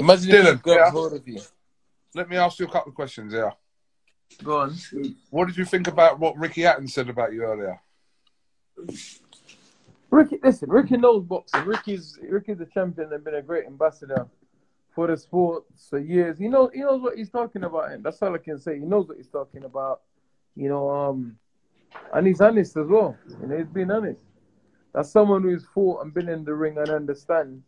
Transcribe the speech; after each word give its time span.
Imagine 0.00 0.30
if 0.30 0.46
Dillian, 0.46 0.64
he 0.64 0.70
yeah. 0.72 0.90
hold 0.90 1.12
of 1.12 1.28
you. 1.28 1.40
Let 2.14 2.28
me 2.28 2.36
ask 2.36 2.58
you 2.58 2.66
a 2.66 2.70
couple 2.70 2.90
of 2.90 2.94
questions 2.94 3.32
here. 3.32 3.52
Go 4.42 4.60
on. 4.60 4.74
What 5.30 5.46
did 5.46 5.56
you 5.56 5.64
think 5.64 5.88
about 5.88 6.18
what 6.18 6.36
Ricky 6.38 6.62
Hatton 6.62 6.88
said 6.88 7.08
about 7.08 7.32
you 7.32 7.42
earlier? 7.42 7.80
Ricky, 10.10 10.38
listen, 10.42 10.70
Ricky 10.70 10.96
knows 10.96 11.24
boxing. 11.24 11.64
Ricky's 11.64 12.18
Ricky's 12.22 12.60
a 12.60 12.66
champion 12.66 13.12
and 13.12 13.22
been 13.22 13.34
a 13.34 13.42
great 13.42 13.66
ambassador 13.66 14.26
for 14.94 15.06
the 15.06 15.16
sport 15.16 15.64
for 15.88 15.98
years. 15.98 16.38
He 16.38 16.48
knows 16.48 16.70
he 16.72 16.80
knows 16.80 17.02
what 17.02 17.16
he's 17.16 17.30
talking 17.30 17.64
about, 17.64 17.92
and 17.92 18.02
that's 18.02 18.20
all 18.22 18.34
I 18.34 18.38
can 18.38 18.58
say. 18.58 18.78
He 18.78 18.84
knows 18.84 19.06
what 19.06 19.18
he's 19.18 19.28
talking 19.28 19.64
about. 19.64 20.00
You 20.56 20.68
know, 20.68 20.90
um, 20.90 21.36
and 22.14 22.26
he's 22.26 22.40
honest 22.40 22.76
as 22.76 22.86
well. 22.88 23.16
You 23.40 23.46
know, 23.46 23.58
he's 23.58 23.68
been 23.68 23.90
honest. 23.90 24.24
That's 24.92 25.10
someone 25.10 25.42
who's 25.42 25.66
fought 25.74 26.02
and 26.02 26.12
been 26.12 26.28
in 26.28 26.44
the 26.44 26.54
ring 26.54 26.78
and 26.78 26.88
understand 26.88 27.62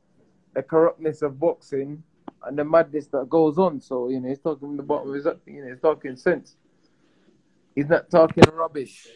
the 0.55 0.63
corruptness 0.63 1.23
of 1.23 1.39
boxing 1.39 2.03
and 2.45 2.59
the 2.59 2.65
madness 2.65 3.07
that 3.09 3.29
goes 3.29 3.59
on. 3.59 3.81
So 3.81 4.09
you 4.09 4.21
know, 4.21 4.29
he's 4.29 4.39
talking 4.39 4.69
from 4.69 4.77
the 4.77 4.83
bottom 4.83 5.09
of 5.09 5.15
his, 5.15 5.27
you 5.47 5.65
know, 5.65 5.71
he's 5.71 5.81
talking 5.81 6.17
sense. 6.17 6.57
He's 7.75 7.89
not 7.89 8.11
talking 8.11 8.45
rubbish. 8.53 9.07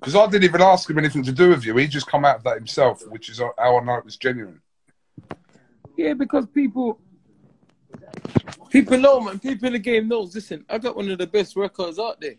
Because 0.00 0.14
I 0.14 0.26
didn't 0.26 0.44
even 0.44 0.62
ask 0.62 0.88
him 0.88 0.98
anything 0.98 1.22
to 1.24 1.32
do 1.32 1.50
with 1.50 1.64
you. 1.64 1.76
He 1.76 1.86
just 1.86 2.06
come 2.06 2.24
out 2.24 2.36
of 2.36 2.44
that 2.44 2.56
himself, 2.56 3.02
which 3.08 3.28
is 3.28 3.40
uh, 3.40 3.48
how 3.58 3.78
I 3.78 3.84
know 3.84 3.96
it 3.96 4.04
was 4.04 4.16
genuine. 4.16 4.60
Yeah, 5.96 6.14
because 6.14 6.46
people 6.46 7.00
people 8.70 8.98
know, 8.98 9.20
man. 9.20 9.38
People 9.38 9.66
in 9.68 9.72
the 9.74 9.78
game 9.78 10.08
knows. 10.08 10.34
Listen, 10.34 10.64
I 10.68 10.78
got 10.78 10.96
one 10.96 11.10
of 11.10 11.18
the 11.18 11.26
best 11.26 11.56
records 11.56 11.98
out 11.98 12.20
there. 12.20 12.36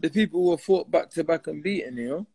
The 0.00 0.10
people 0.10 0.40
who 0.40 0.50
have 0.52 0.60
fought 0.60 0.90
back 0.90 1.10
to 1.10 1.24
back 1.24 1.46
and 1.46 1.62
beaten, 1.62 1.96
you 1.96 2.08
know. 2.08 2.26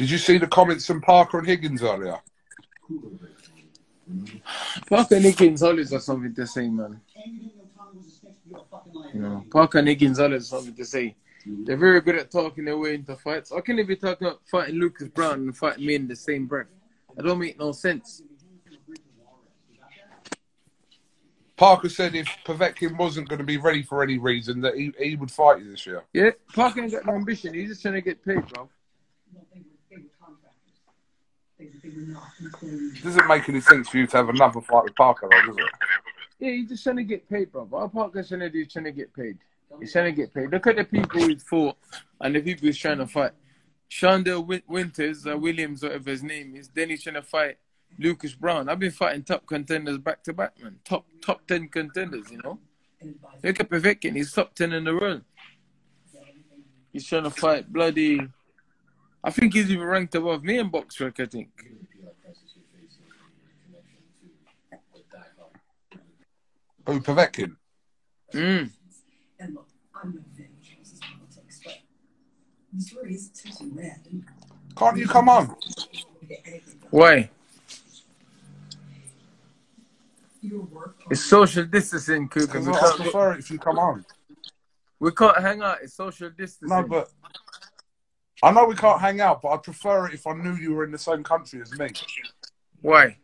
Did 0.00 0.10
you 0.10 0.16
see 0.16 0.38
the 0.38 0.46
comments 0.46 0.86
from 0.86 1.02
Parker 1.02 1.40
and 1.40 1.46
Higgins 1.46 1.82
earlier? 1.82 2.18
Parker 4.88 5.16
and 5.16 5.26
Higgins 5.26 5.62
always 5.62 5.90
have 5.90 6.00
something 6.00 6.34
to 6.36 6.46
say, 6.46 6.70
man. 6.70 7.02
You 9.12 9.20
know, 9.20 9.44
Parker 9.50 9.80
and 9.80 9.88
Higgins 9.88 10.18
always 10.18 10.50
have 10.50 10.58
something 10.60 10.74
to 10.74 10.86
say. 10.86 11.16
They're 11.44 11.76
very 11.76 12.00
good 12.00 12.14
at 12.14 12.30
talking 12.30 12.64
their 12.64 12.78
way 12.78 12.94
into 12.94 13.14
fights. 13.14 13.50
How 13.50 13.60
can 13.60 13.76
they 13.76 13.82
be 13.82 13.94
talking 13.94 14.26
about 14.26 14.40
fighting 14.50 14.76
Lucas 14.76 15.08
Browne 15.08 15.40
and 15.40 15.54
fighting 15.54 15.84
me 15.84 15.96
in 15.96 16.08
the 16.08 16.16
same 16.16 16.46
breath? 16.46 16.68
That 17.14 17.26
don't 17.26 17.38
make 17.38 17.58
no 17.58 17.72
sense. 17.72 18.22
Parker 21.58 21.90
said 21.90 22.14
if 22.14 22.26
Povetkin 22.46 22.96
wasn't 22.96 23.28
going 23.28 23.40
to 23.40 23.44
be 23.44 23.58
ready 23.58 23.82
for 23.82 24.02
any 24.02 24.16
reason, 24.16 24.62
that 24.62 24.76
he, 24.76 24.94
he 24.98 25.16
would 25.16 25.30
fight 25.30 25.60
you 25.60 25.70
this 25.70 25.84
year. 25.84 26.04
Yeah, 26.14 26.30
Parker 26.54 26.80
ain't 26.80 26.92
got 26.92 27.04
no 27.04 27.16
ambition. 27.16 27.52
He's 27.52 27.68
just 27.68 27.82
trying 27.82 27.92
to 27.96 28.00
get 28.00 28.24
paid, 28.24 28.46
bro. 28.48 28.70
Doesn't 33.02 33.28
make 33.28 33.48
any 33.48 33.60
sense 33.60 33.88
for 33.88 33.98
you 33.98 34.06
to 34.06 34.16
have 34.16 34.28
another 34.28 34.60
fight 34.60 34.84
with 34.84 34.94
Parker, 34.96 35.28
though, 35.30 35.46
does 35.46 35.56
it? 35.58 35.64
Yeah, 36.38 36.52
he's 36.52 36.68
just 36.68 36.84
trying 36.84 36.96
to 36.96 37.04
get 37.04 37.28
paid, 37.28 37.52
bro. 37.52 37.68
All 37.72 37.88
Parker's 37.88 38.28
trying 38.28 38.40
to 38.40 38.50
do 38.50 38.60
is 38.60 38.72
trying 38.72 38.86
to 38.86 38.92
get 38.92 39.12
paid. 39.14 39.38
He's 39.78 39.92
trying 39.92 40.06
to 40.06 40.12
get 40.12 40.32
paid. 40.34 40.50
Look 40.50 40.66
at 40.66 40.76
the 40.76 40.84
people 40.84 41.20
he's 41.20 41.42
fought 41.42 41.76
and 42.20 42.34
the 42.34 42.40
people 42.40 42.66
he's 42.66 42.78
trying 42.78 42.98
to 42.98 43.06
fight. 43.06 43.32
Shonda 43.90 44.62
Winters, 44.68 45.26
uh, 45.26 45.36
Williams, 45.36 45.82
whatever 45.82 46.10
his 46.10 46.22
name 46.22 46.54
is. 46.56 46.68
Then 46.68 46.90
he's 46.90 47.02
trying 47.02 47.14
to 47.14 47.22
fight 47.22 47.58
Lucas 47.98 48.34
Browne. 48.34 48.68
I've 48.68 48.78
been 48.78 48.90
fighting 48.90 49.22
top 49.22 49.46
contenders 49.46 49.98
back 49.98 50.22
to 50.24 50.32
back, 50.32 50.60
man. 50.62 50.78
Top 50.84 51.04
top 51.20 51.46
ten 51.46 51.68
contenders, 51.68 52.30
you 52.30 52.40
know. 52.42 52.58
Look 53.42 53.60
at 53.60 53.68
Povetkin. 53.68 54.16
He's 54.16 54.32
top 54.32 54.54
ten 54.54 54.72
in 54.72 54.84
the 54.84 54.94
world. 54.94 55.22
He's 56.92 57.06
trying 57.06 57.24
to 57.24 57.30
fight 57.30 57.72
bloody. 57.72 58.20
I 59.22 59.30
think 59.30 59.54
he's 59.54 59.70
even 59.70 59.86
ranked 59.86 60.14
above 60.14 60.42
me 60.42 60.58
in 60.58 60.70
BoxRec. 60.70 61.20
I 61.20 61.26
think. 61.26 61.48
Who, 66.86 67.00
Povetkin? 67.00 67.56
Mm. 68.32 68.70
And 69.38 69.54
look, 69.54 69.68
I'm 69.94 70.14
no 70.14 70.22
fan 70.36 70.46
of 70.46 70.62
James's 70.62 70.98
politics, 70.98 71.60
but 71.64 71.74
the 72.72 72.82
story 72.82 73.14
is 73.14 73.30
essentially 73.32 73.70
red. 73.72 74.00
Can't 74.76 74.96
you 74.96 75.06
come 75.06 75.28
on? 75.28 75.54
Why? 76.90 77.30
It's 81.10 81.24
social 81.24 81.64
distancing. 81.64 82.30
We 82.34 82.42
I 82.42 82.46
can't, 82.46 82.96
prefer 82.96 83.32
it 83.32 83.40
if 83.40 83.50
you 83.50 83.58
come 83.58 83.78
on. 83.78 84.04
we 84.98 85.12
can't 85.12 85.38
hang 85.38 85.60
out. 85.62 85.78
It's 85.82 85.94
social 85.94 86.30
distancing. 86.30 86.76
No, 86.76 86.82
but 86.82 87.10
I 88.42 88.52
know 88.52 88.64
we 88.64 88.74
can't 88.74 89.00
hang 89.00 89.20
out, 89.20 89.42
but 89.42 89.48
I'd 89.48 89.62
prefer 89.62 90.06
it 90.06 90.14
if 90.14 90.26
I 90.26 90.32
knew 90.32 90.54
you 90.54 90.72
were 90.72 90.84
in 90.84 90.92
the 90.92 90.98
same 90.98 91.22
country 91.22 91.60
as 91.60 91.78
me. 91.78 91.90
Why? 92.80 93.18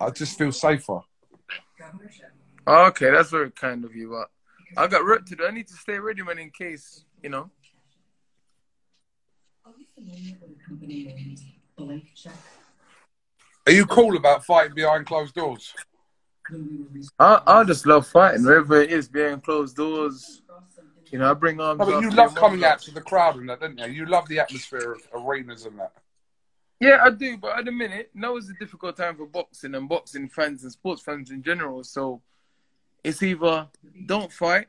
I 0.00 0.10
just 0.10 0.38
feel 0.38 0.52
safer. 0.52 1.00
Okay, 2.66 3.10
that's 3.10 3.30
very 3.30 3.50
kind 3.50 3.84
of 3.84 3.94
you. 3.94 4.10
But 4.10 4.28
I 4.80 4.86
got 4.86 5.04
work 5.04 5.26
to 5.26 5.36
do. 5.36 5.46
I 5.46 5.50
need 5.50 5.68
to 5.68 5.74
stay 5.74 5.98
ready, 5.98 6.22
man, 6.22 6.38
in 6.38 6.50
case 6.50 7.04
you 7.22 7.28
know. 7.28 7.50
Are 9.66 9.72
you 9.78 9.86
familiar 9.94 10.36
with 10.40 10.56
a 10.58 10.68
company 10.68 11.04
named 11.04 11.40
Blank 11.76 12.04
Check? 12.14 12.32
Are 13.66 13.72
you 13.72 13.84
cool 13.84 14.16
about 14.16 14.44
fighting 14.44 14.74
behind 14.74 15.06
closed 15.06 15.34
doors? 15.34 15.74
When 16.48 16.66
we 16.66 16.76
were 16.78 16.88
researching 16.90 17.16
I 17.18 17.42
I 17.46 17.64
just 17.64 17.86
love 17.86 18.06
fighting, 18.06 18.44
wherever 18.44 18.80
it 18.80 18.90
is, 18.90 19.08
behind 19.08 19.42
closed 19.42 19.76
doors. 19.76 20.40
You 21.10 21.18
know, 21.18 21.30
I 21.30 21.34
bring 21.34 21.60
arms. 21.60 21.80
No, 21.80 21.86
but 21.86 21.94
up 21.94 22.02
you 22.02 22.10
love 22.10 22.34
coming 22.34 22.64
out 22.64 22.80
to 22.82 22.92
the 22.92 23.00
crowd 23.00 23.36
and 23.36 23.48
that, 23.48 23.60
don't 23.60 23.78
you? 23.78 23.86
You 23.86 24.06
love 24.06 24.28
the 24.28 24.38
atmosphere 24.38 24.92
of 24.92 25.02
arenas 25.12 25.66
and 25.66 25.78
that. 25.78 25.92
Yeah, 26.78 26.98
I 27.04 27.10
do, 27.10 27.36
but 27.36 27.58
at 27.58 27.66
the 27.66 27.72
minute, 27.72 28.10
now 28.14 28.36
is 28.36 28.48
a 28.48 28.54
difficult 28.54 28.96
time 28.96 29.16
for 29.16 29.26
boxing 29.26 29.74
and 29.74 29.88
boxing 29.88 30.28
fans 30.28 30.62
and 30.62 30.72
sports 30.72 31.02
fans 31.02 31.30
in 31.30 31.42
general. 31.42 31.84
So 31.84 32.22
it's 33.04 33.22
either 33.22 33.68
don't 34.06 34.32
fight, 34.32 34.68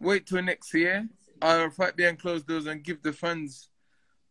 wait 0.00 0.26
till 0.26 0.42
next 0.42 0.74
year, 0.74 1.08
or 1.40 1.70
fight 1.70 1.94
behind 1.94 2.20
closed 2.20 2.48
doors 2.48 2.66
and 2.66 2.82
give 2.82 3.02
the 3.02 3.12
fans 3.12 3.68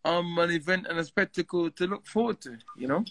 um 0.03 0.37
an 0.39 0.51
event 0.51 0.87
and 0.89 0.97
a 0.97 1.03
spectacle 1.05 1.69
to 1.71 1.87
look 1.87 2.05
forward 2.05 2.41
to. 2.41 2.57
You 2.75 2.87
know. 2.87 3.05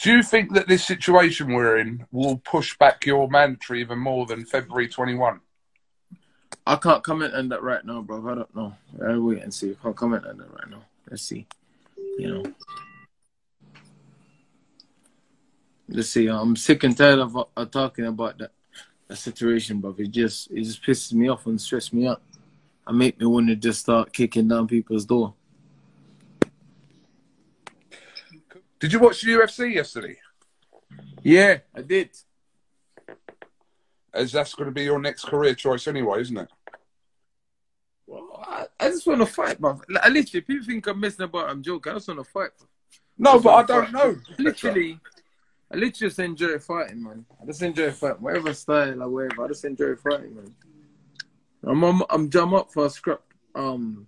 Do 0.00 0.12
you 0.12 0.22
think 0.22 0.54
that 0.54 0.68
this 0.68 0.84
situation 0.84 1.52
we're 1.52 1.78
in 1.78 2.06
will 2.12 2.38
push 2.38 2.78
back 2.78 3.04
your 3.04 3.28
mandatory 3.28 3.80
even 3.80 3.98
more 3.98 4.26
than 4.26 4.44
February 4.44 4.88
21? 4.88 5.40
I 6.66 6.76
can't 6.76 7.02
comment 7.02 7.34
on 7.34 7.48
that 7.48 7.62
right 7.62 7.84
now, 7.84 8.02
bro. 8.02 8.26
I 8.30 8.34
don't 8.36 8.56
know. 8.56 8.74
I'll 9.04 9.20
wait 9.20 9.42
and 9.42 9.52
see. 9.52 9.72
I 9.72 9.82
can't 9.82 9.96
comment 9.96 10.26
on 10.26 10.38
that 10.38 10.52
right 10.52 10.70
now. 10.70 10.84
Let's 11.10 11.22
see. 11.22 11.46
You 12.18 12.34
know. 12.34 12.42
Let's 15.88 16.10
see. 16.10 16.28
I'm 16.28 16.54
sick 16.56 16.84
and 16.84 16.96
tired 16.96 17.18
of 17.18 17.36
uh, 17.56 17.64
talking 17.66 18.06
about 18.06 18.38
that, 18.38 18.52
that 19.08 19.16
situation, 19.16 19.80
bro. 19.80 19.94
It 19.98 20.10
just 20.10 20.50
it 20.52 20.62
just 20.62 20.82
pisses 20.82 21.12
me 21.12 21.28
off 21.28 21.46
and 21.46 21.60
stresses 21.60 21.92
me 21.92 22.06
out. 22.06 22.22
I 22.86 22.92
make 22.92 23.18
me 23.18 23.26
want 23.26 23.48
to 23.48 23.56
just 23.56 23.80
start 23.80 24.12
kicking 24.12 24.48
down 24.48 24.68
people's 24.68 25.04
door. 25.04 25.34
Did 28.78 28.92
you 28.92 28.98
watch 28.98 29.22
the 29.22 29.30
UFC 29.32 29.74
yesterday? 29.74 30.18
Yeah, 31.22 31.58
I 31.74 31.82
did. 31.82 32.10
As 34.14 34.32
that's 34.32 34.54
going 34.54 34.66
to 34.68 34.74
be 34.74 34.84
your 34.84 35.00
next 35.00 35.24
career 35.24 35.54
choice 35.54 35.86
anyway, 35.86 36.20
isn't 36.20 36.36
it? 36.36 36.48
Well, 38.06 38.44
I, 38.46 38.66
I 38.78 38.88
just 38.88 39.06
want 39.06 39.20
to 39.20 39.26
fight, 39.26 39.58
bro. 39.58 39.80
Like, 39.88 40.04
I 40.04 40.08
literally, 40.08 40.42
people 40.42 40.66
think 40.66 40.86
I'm 40.86 41.00
messing 41.00 41.24
about. 41.24 41.48
I'm 41.48 41.62
joking. 41.62 41.92
I 41.92 41.96
just 41.96 42.08
want 42.08 42.20
to 42.20 42.24
fight. 42.24 42.50
Bro. 42.58 42.68
No, 43.18 43.40
but 43.40 43.50
I 43.50 43.62
don't 43.62 43.92
know. 43.92 44.16
Literally, 44.38 44.98
I 45.70 45.76
literally 45.76 45.92
just 45.92 46.18
enjoy 46.18 46.58
fighting, 46.58 47.02
man. 47.02 47.24
I 47.40 47.46
just 47.46 47.62
enjoy 47.62 47.90
fighting, 47.92 48.20
whatever 48.20 48.52
style 48.52 49.02
or 49.02 49.08
whatever. 49.08 49.44
I 49.44 49.48
just 49.48 49.64
enjoy 49.64 49.94
fighting, 49.96 50.34
man. 50.34 50.54
I'm 51.64 51.82
I'm, 51.82 52.02
I'm 52.10 52.30
jam 52.30 52.52
up 52.52 52.72
for 52.72 52.86
a 52.86 52.90
scrap. 52.90 53.22
Um, 53.54 54.06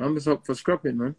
I'm 0.00 0.14
just 0.14 0.26
up 0.26 0.44
for 0.44 0.54
scrapping, 0.54 0.96
man. 0.96 1.14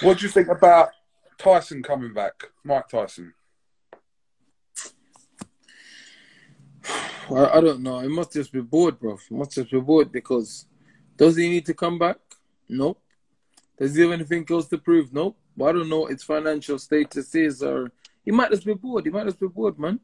What 0.00 0.18
do 0.18 0.26
you 0.26 0.32
think 0.32 0.48
about 0.48 0.90
Tyson 1.38 1.82
coming 1.82 2.12
back, 2.12 2.34
Mike 2.64 2.88
Tyson? 2.88 3.34
I, 7.30 7.58
I 7.58 7.60
don't 7.60 7.82
know. 7.82 7.98
I 7.98 8.06
must 8.06 8.32
just 8.32 8.52
be 8.52 8.60
bored, 8.60 8.98
bro. 8.98 9.18
He 9.28 9.34
must 9.34 9.52
just 9.52 9.70
be 9.70 9.80
bored 9.80 10.12
because 10.12 10.66
does 11.16 11.36
he 11.36 11.48
need 11.48 11.66
to 11.66 11.74
come 11.74 11.98
back? 11.98 12.18
Nope. 12.68 13.00
Does 13.78 13.94
he 13.94 14.02
have 14.02 14.12
anything 14.12 14.46
else 14.50 14.68
to 14.68 14.78
prove? 14.78 15.12
Nope. 15.12 15.36
But 15.56 15.64
I 15.66 15.72
don't 15.72 15.88
know 15.88 16.00
what 16.00 16.12
his 16.12 16.22
financial 16.22 16.78
status 16.78 17.34
is, 17.34 17.62
or 17.62 17.92
he 18.24 18.30
might 18.30 18.50
just 18.50 18.64
be 18.64 18.74
bored. 18.74 19.04
He 19.04 19.10
might 19.10 19.24
just 19.24 19.40
be 19.40 19.48
bored, 19.48 19.78
man. 19.78 20.00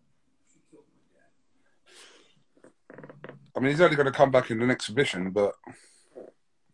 I 3.57 3.61
mean, 3.61 3.71
he's 3.71 3.81
only 3.81 3.97
going 3.97 4.07
to 4.07 4.13
come 4.13 4.31
back 4.31 4.51
in 4.51 4.63
an 4.63 4.71
exhibition, 4.71 5.31
but 5.31 5.55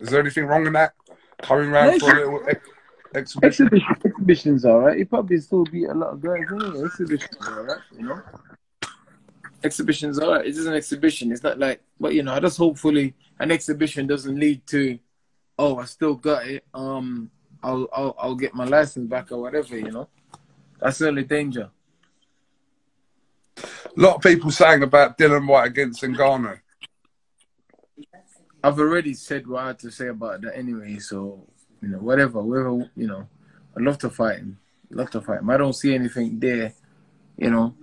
is 0.01 0.11
there 0.11 0.21
anything 0.21 0.45
wrong 0.45 0.67
in 0.67 0.73
that? 0.75 0.93
Coming 1.41 1.71
round 1.71 2.01
for 2.01 2.11
a 2.11 2.15
little 2.15 2.41
ex- 2.49 2.69
exhibition? 3.15 3.67
Exhibition, 3.67 3.97
exhibition's 4.05 4.65
all 4.65 4.81
right. 4.81 4.99
He 4.99 5.05
probably 5.05 5.39
still 5.39 5.65
beat 5.65 5.89
a 5.89 5.95
lot 5.95 6.13
of 6.13 6.21
guys 6.21 6.43
anyway. 6.51 6.85
Exhibition's 6.85 7.49
all 7.49 7.63
right, 7.63 7.79
you 7.97 8.07
know. 8.07 8.23
Exhibition's 9.65 10.21
alright. 10.21 10.47
It's 10.47 10.57
just 10.57 10.69
an 10.69 10.75
exhibition. 10.75 11.33
It's 11.33 11.43
not 11.43 11.59
like, 11.59 11.81
but 11.99 12.15
you 12.15 12.23
know, 12.23 12.35
I 12.35 12.41
just 12.41 12.59
hopefully 12.59 13.15
an 13.41 13.51
exhibition 13.51 14.07
doesn't 14.07 14.39
lead 14.39 14.67
to, 14.69 14.99
oh, 15.59 15.79
I 15.79 15.87
still 15.87 16.15
got 16.15 16.47
it. 16.47 16.65
Um, 16.75 17.31
I'll 17.63 17.89
I'll 17.93 18.15
I'll 18.19 18.35
get 18.35 18.55
my 18.55 18.65
license 18.65 19.09
back 19.09 19.33
or 19.33 19.41
whatever. 19.41 19.77
You 19.77 19.91
know, 19.91 20.09
that's 20.79 20.99
the 20.99 21.09
only 21.09 21.25
danger. 21.25 21.71
A 23.57 23.67
lot 23.97 24.17
of 24.17 24.23
people 24.23 24.51
saying 24.51 24.83
about 24.83 25.17
Dillian 25.17 25.49
Whyte 25.49 25.67
against 25.69 26.03
Ngannou. 26.03 26.61
I've 28.63 28.79
already 28.79 29.15
said 29.15 29.47
what 29.47 29.63
I 29.63 29.67
had 29.69 29.79
to 29.81 29.91
say 29.91 30.09
about 30.09 30.43
that 30.43 30.57
anyway. 30.57 30.99
So 30.99 31.47
you 31.81 31.89
know, 31.89 31.99
whatever, 31.99 32.43
whatever, 32.43 32.91
you 32.97 33.07
know, 33.07 33.27
I'd 33.77 33.83
love 33.83 33.99
to 33.99 34.11
fight 34.11 34.39
him. 34.39 34.59
love 34.91 35.11
to 35.11 35.23
fight 35.23 35.41
him. 35.41 35.51
I 35.51 35.57
don't 35.57 35.73
see 35.73 35.95
anything 35.95 36.39
there. 36.39 36.75
You 37.39 37.51
know, 37.51 37.75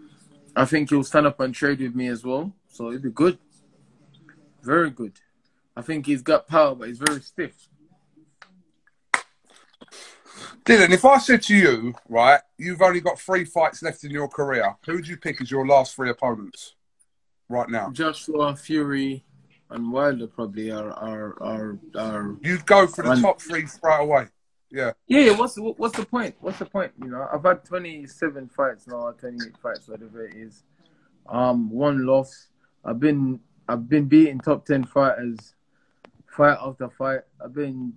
I 0.56 0.66
think 0.66 0.90
he'll 0.90 1.04
stand 1.04 1.28
up 1.28 1.40
and 1.40 1.54
trade 1.54 1.80
with 1.80 1.96
me 1.96 2.08
as 2.08 2.24
well. 2.24 2.54
So 2.68 2.90
it'd 2.90 3.04
be 3.04 3.10
good. 3.10 3.38
Very 4.64 4.90
good. 4.90 5.14
I 5.76 5.82
think 5.82 6.06
he's 6.06 6.22
got 6.22 6.48
power, 6.48 6.76
but 6.76 6.90
he's 6.90 7.00
very 7.00 7.22
stiff. 7.22 7.68
Dillian, 10.66 10.92
if 10.92 11.06
I 11.06 11.18
said 11.18 11.42
to 11.44 11.56
you, 11.56 11.94
right, 12.08 12.40
you've 12.58 12.82
only 12.82 13.02
got 13.02 13.20
three 13.20 13.46
fights 13.46 13.82
left 13.82 14.04
in 14.04 14.12
your 14.12 14.28
career, 14.28 14.76
who 14.86 14.96
would 14.96 15.08
you 15.08 15.18
pick 15.18 15.42
as 15.42 15.50
your 15.50 15.66
last 15.66 15.96
three 15.96 16.10
opponents 16.10 16.76
right 17.50 17.68
now? 17.68 17.90
Joshua, 17.90 18.56
Fury, 18.56 19.24
and 19.72 19.92
Wilder 19.92 20.28
probably 20.28 20.70
are 20.70 20.92
are 20.92 21.42
are, 21.42 21.80
are 21.96 22.36
You'd 22.42 22.66
go 22.66 22.86
for 22.86 23.04
the 23.04 23.16
top 23.16 23.42
three 23.42 23.66
straight 23.66 24.02
away. 24.02 24.28
Yeah. 24.72 24.92
Yeah. 25.08 25.38
What's 25.38 25.56
the, 25.56 25.64
what's 25.64 25.98
the 25.98 26.06
point? 26.06 26.36
What's 26.40 26.60
the 26.60 26.66
point? 26.66 26.94
You 27.02 27.10
know, 27.10 27.28
I've 27.32 27.44
had 27.44 27.66
twenty 27.66 28.08
seven 28.08 28.48
fights 28.48 28.88
now, 28.88 28.96
or 28.96 29.14
twenty 29.14 29.38
eight 29.46 29.58
fights, 29.62 29.88
whatever 29.88 30.26
it 30.26 30.36
is. 30.36 30.64
Um, 31.28 31.70
one 31.70 32.06
loss. 32.06 32.48
I've 32.84 33.00
been 33.00 33.40
I've 33.68 33.88
been 33.88 34.06
beating 34.06 34.40
top 34.40 34.66
ten 34.66 34.86
fighters, 34.86 35.56
fight 36.28 36.58
after 36.62 36.90
fight. 36.90 37.22
I've 37.44 37.54
been 37.54 37.94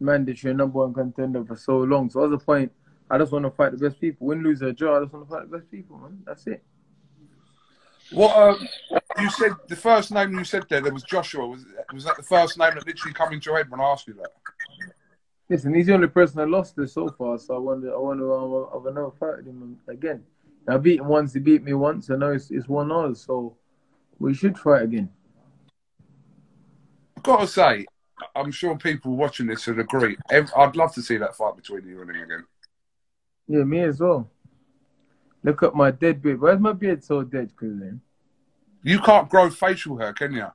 mandatory 0.00 0.54
number 0.54 0.78
one 0.78 0.94
contender 0.94 1.44
for 1.44 1.56
so 1.56 1.78
long. 1.78 2.10
So 2.10 2.20
what's 2.20 2.30
the 2.30 2.44
point? 2.44 2.72
I 3.10 3.18
just 3.18 3.32
want 3.32 3.44
to 3.44 3.50
fight 3.50 3.72
the 3.72 3.78
best 3.78 4.00
people. 4.00 4.28
Win, 4.28 4.42
lose, 4.42 4.62
or 4.62 4.72
draw. 4.72 4.98
I 4.98 5.02
just 5.02 5.12
want 5.12 5.28
to 5.28 5.34
fight 5.34 5.50
the 5.50 5.58
best 5.58 5.70
people, 5.70 5.98
man. 5.98 6.22
That's 6.24 6.46
it. 6.46 6.62
What 8.12 8.36
um, 8.36 8.68
you 9.18 9.30
said? 9.30 9.52
The 9.68 9.76
first 9.76 10.12
name 10.12 10.32
you 10.32 10.44
said 10.44 10.64
there, 10.68 10.80
there 10.80 10.92
was 10.92 11.02
Joshua. 11.02 11.46
Was 11.46 11.64
was 11.92 12.04
that 12.04 12.16
the 12.16 12.22
first 12.22 12.58
name 12.58 12.74
that 12.74 12.86
literally 12.86 13.14
came 13.14 13.32
into 13.32 13.50
your 13.50 13.58
head 13.58 13.70
when 13.70 13.80
I 13.80 13.84
asked 13.84 14.06
you 14.06 14.14
that? 14.14 14.30
Listen, 15.52 15.74
he's 15.74 15.84
the 15.84 15.92
only 15.92 16.08
person 16.08 16.40
I 16.40 16.44
lost 16.44 16.76
to 16.76 16.86
so 16.86 17.10
far. 17.10 17.38
So 17.38 17.54
I 17.54 17.58
want 17.58 17.82
to 17.82 17.92
I 17.92 17.98
want 17.98 18.20
to 18.20 18.70
have 18.72 18.86
another 18.86 19.10
fight 19.20 19.36
with 19.36 19.48
him 19.48 19.78
again. 19.86 20.22
I 20.66 20.78
beat 20.78 20.98
him 20.98 21.08
once. 21.08 21.34
He 21.34 21.40
beat 21.40 21.62
me 21.62 21.74
once. 21.74 22.08
I 22.08 22.16
know 22.16 22.32
it's 22.32 22.50
it's 22.50 22.68
one 22.68 22.90
all. 22.90 23.14
So 23.14 23.54
we 24.18 24.32
should 24.32 24.58
fight 24.58 24.80
again. 24.80 25.10
I've 27.18 27.22
got 27.22 27.40
to 27.40 27.46
say, 27.46 27.84
I'm 28.34 28.50
sure 28.50 28.78
people 28.78 29.14
watching 29.14 29.46
this 29.46 29.66
would 29.66 29.78
agree. 29.78 30.16
I'd 30.30 30.74
love 30.74 30.94
to 30.94 31.02
see 31.02 31.18
that 31.18 31.36
fight 31.36 31.56
between 31.56 31.86
you 31.86 32.00
and 32.00 32.08
him 32.08 32.22
again. 32.22 32.44
Yeah, 33.46 33.64
me 33.64 33.80
as 33.80 34.00
well. 34.00 34.30
Look 35.42 35.62
at 35.64 35.74
my 35.74 35.90
dead 35.90 36.22
beard. 36.22 36.40
Why's 36.40 36.60
my 36.60 36.72
beard 36.72 37.04
so 37.04 37.24
dead, 37.24 37.54
cousin? 37.56 38.00
You 38.82 39.00
can't 39.00 39.28
grow 39.28 39.50
facial 39.50 39.98
hair, 39.98 40.14
can 40.14 40.32
you? 40.32 40.46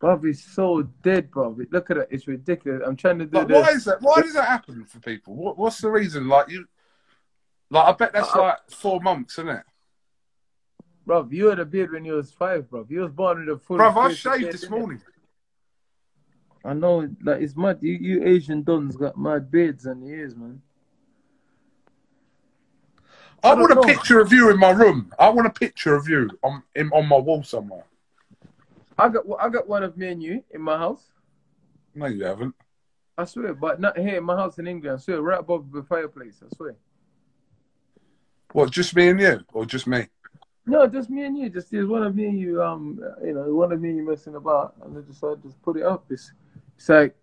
Bruv, 0.00 0.24
it's 0.28 0.42
so 0.42 0.82
dead, 1.02 1.30
bro. 1.30 1.56
Look 1.70 1.90
at 1.90 1.96
it. 1.96 2.08
It's 2.10 2.26
ridiculous. 2.26 2.82
I'm 2.84 2.96
trying 2.96 3.18
to 3.20 3.26
do 3.26 3.38
Like, 3.38 3.48
this. 3.48 3.62
why 3.62 3.70
is 3.70 3.84
that? 3.84 4.02
Why 4.02 4.20
does 4.20 4.34
that 4.34 4.46
happen 4.48 4.84
for 4.84 4.98
people? 5.00 5.34
What, 5.34 5.56
what's 5.56 5.80
the 5.80 5.90
reason? 5.90 6.28
Like 6.28 6.50
you, 6.50 6.66
like 7.70 7.86
I 7.88 7.92
bet 7.92 8.12
that's 8.12 8.34
Uh, 8.34 8.40
like 8.40 8.70
four 8.70 9.00
months, 9.00 9.38
isn't 9.38 9.48
it? 9.50 9.62
Bruv, 11.06 11.32
you 11.32 11.46
had 11.46 11.58
a 11.58 11.64
beard 11.64 11.92
when 11.92 12.04
you 12.04 12.14
was 12.14 12.32
five, 12.32 12.68
bruv. 12.70 12.90
You 12.90 13.00
was 13.00 13.12
born 13.12 13.40
with 13.46 13.56
a 13.56 13.58
full. 13.58 13.76
Bro, 13.76 13.90
I 13.90 14.12
shaved 14.12 14.52
this 14.52 14.68
morning. 14.68 15.00
I 16.64 16.72
know, 16.72 17.08
like 17.22 17.42
it's 17.42 17.56
mad. 17.56 17.78
You, 17.82 17.92
you 17.92 18.24
Asian 18.24 18.62
dons 18.62 18.96
got 18.96 19.18
mad 19.18 19.50
beards 19.50 19.84
and 19.86 20.02
ears, 20.08 20.34
man. 20.34 20.62
I, 23.42 23.50
I 23.50 23.54
want 23.54 23.72
a 23.72 23.74
know. 23.74 23.82
picture 23.82 24.18
of 24.20 24.32
you 24.32 24.50
in 24.50 24.58
my 24.58 24.70
room. 24.70 25.12
I 25.18 25.28
want 25.28 25.46
a 25.46 25.50
picture 25.50 25.94
of 25.94 26.08
you 26.08 26.30
on 26.42 26.62
in, 26.74 26.90
on 26.90 27.06
my 27.06 27.18
wall 27.18 27.42
somewhere. 27.42 27.84
I 28.98 29.08
got 29.08 29.24
I 29.40 29.48
got 29.48 29.68
one 29.68 29.82
of 29.82 29.96
me 29.96 30.08
and 30.08 30.22
you 30.22 30.44
in 30.50 30.60
my 30.60 30.78
house. 30.78 31.04
No, 31.94 32.06
you 32.06 32.24
haven't. 32.24 32.54
I 33.16 33.24
swear, 33.24 33.54
but 33.54 33.80
not 33.80 33.96
here 33.96 34.16
in 34.16 34.24
my 34.24 34.36
house 34.36 34.58
in 34.58 34.66
England. 34.66 34.98
I 34.98 35.00
swear, 35.00 35.22
right 35.22 35.38
above 35.38 35.70
the 35.70 35.82
fireplace. 35.82 36.42
I 36.44 36.54
swear. 36.54 36.74
What? 38.52 38.70
Just 38.70 38.94
me 38.94 39.08
and 39.08 39.20
you, 39.20 39.40
or 39.52 39.66
just 39.66 39.86
me? 39.86 40.08
No, 40.66 40.86
just 40.86 41.10
me 41.10 41.24
and 41.24 41.36
you. 41.36 41.50
Just 41.50 41.70
there's 41.70 41.86
one 41.86 42.02
of 42.02 42.14
me 42.14 42.26
and 42.26 42.38
you. 42.38 42.62
Um, 42.62 43.00
you 43.24 43.34
know, 43.34 43.54
one 43.54 43.72
of 43.72 43.80
me 43.80 43.90
and 43.90 43.98
you 43.98 44.08
messing 44.08 44.34
about, 44.34 44.74
and 44.84 44.96
I 44.96 45.00
decided 45.00 45.42
to 45.42 45.48
just 45.48 45.62
put 45.62 45.76
it 45.76 45.84
up. 45.84 46.04
It's, 46.10 46.32
it's 46.76 46.88
like 46.88 47.14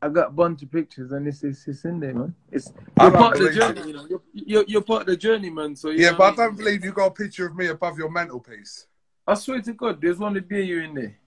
I 0.00 0.08
got 0.08 0.28
a 0.28 0.32
bunch 0.32 0.62
of 0.62 0.70
pictures, 0.70 1.12
and 1.12 1.26
it's 1.26 1.42
it's, 1.42 1.66
it's 1.68 1.84
in 1.84 2.00
there, 2.00 2.14
man. 2.14 2.34
It's 2.50 2.72
you're 3.00 3.10
part 3.10 3.36
of 3.36 3.42
the 3.42 3.52
journey, 3.52 3.80
it. 3.80 3.86
you 3.86 3.92
know. 3.92 4.06
You're, 4.08 4.22
you're 4.32 4.64
you're 4.66 4.82
part 4.82 5.02
of 5.02 5.06
the 5.08 5.16
journey, 5.16 5.50
man. 5.50 5.76
So 5.76 5.90
you 5.90 6.04
Yeah, 6.04 6.14
but 6.16 6.24
I 6.24 6.28
mean? 6.28 6.36
don't 6.36 6.56
believe 6.56 6.84
you 6.84 6.92
got 6.92 7.06
a 7.06 7.10
picture 7.10 7.46
of 7.46 7.56
me 7.56 7.66
above 7.66 7.98
your 7.98 8.10
mantelpiece. 8.10 8.86
I 9.26 9.34
swear 9.34 9.60
to 9.60 9.72
God, 9.72 10.00
there's 10.00 10.18
one 10.18 10.34
me 10.34 10.60
and 10.60 10.68
you 10.68 10.80
in 10.82 10.94
there. 10.94 11.18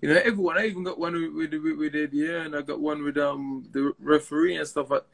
You 0.00 0.08
know, 0.08 0.20
everyone. 0.24 0.58
I 0.58 0.66
even 0.66 0.84
got 0.84 0.98
one 0.98 1.12
with 1.34 1.52
with, 1.52 1.76
with, 1.76 1.94
and 2.14 2.56
I 2.56 2.62
got 2.62 2.80
one 2.80 3.02
with 3.02 3.18
um 3.18 3.68
the 3.72 3.92
referee 3.98 4.56
and 4.56 4.66
stuff. 4.66 4.90
Like, 4.90 5.04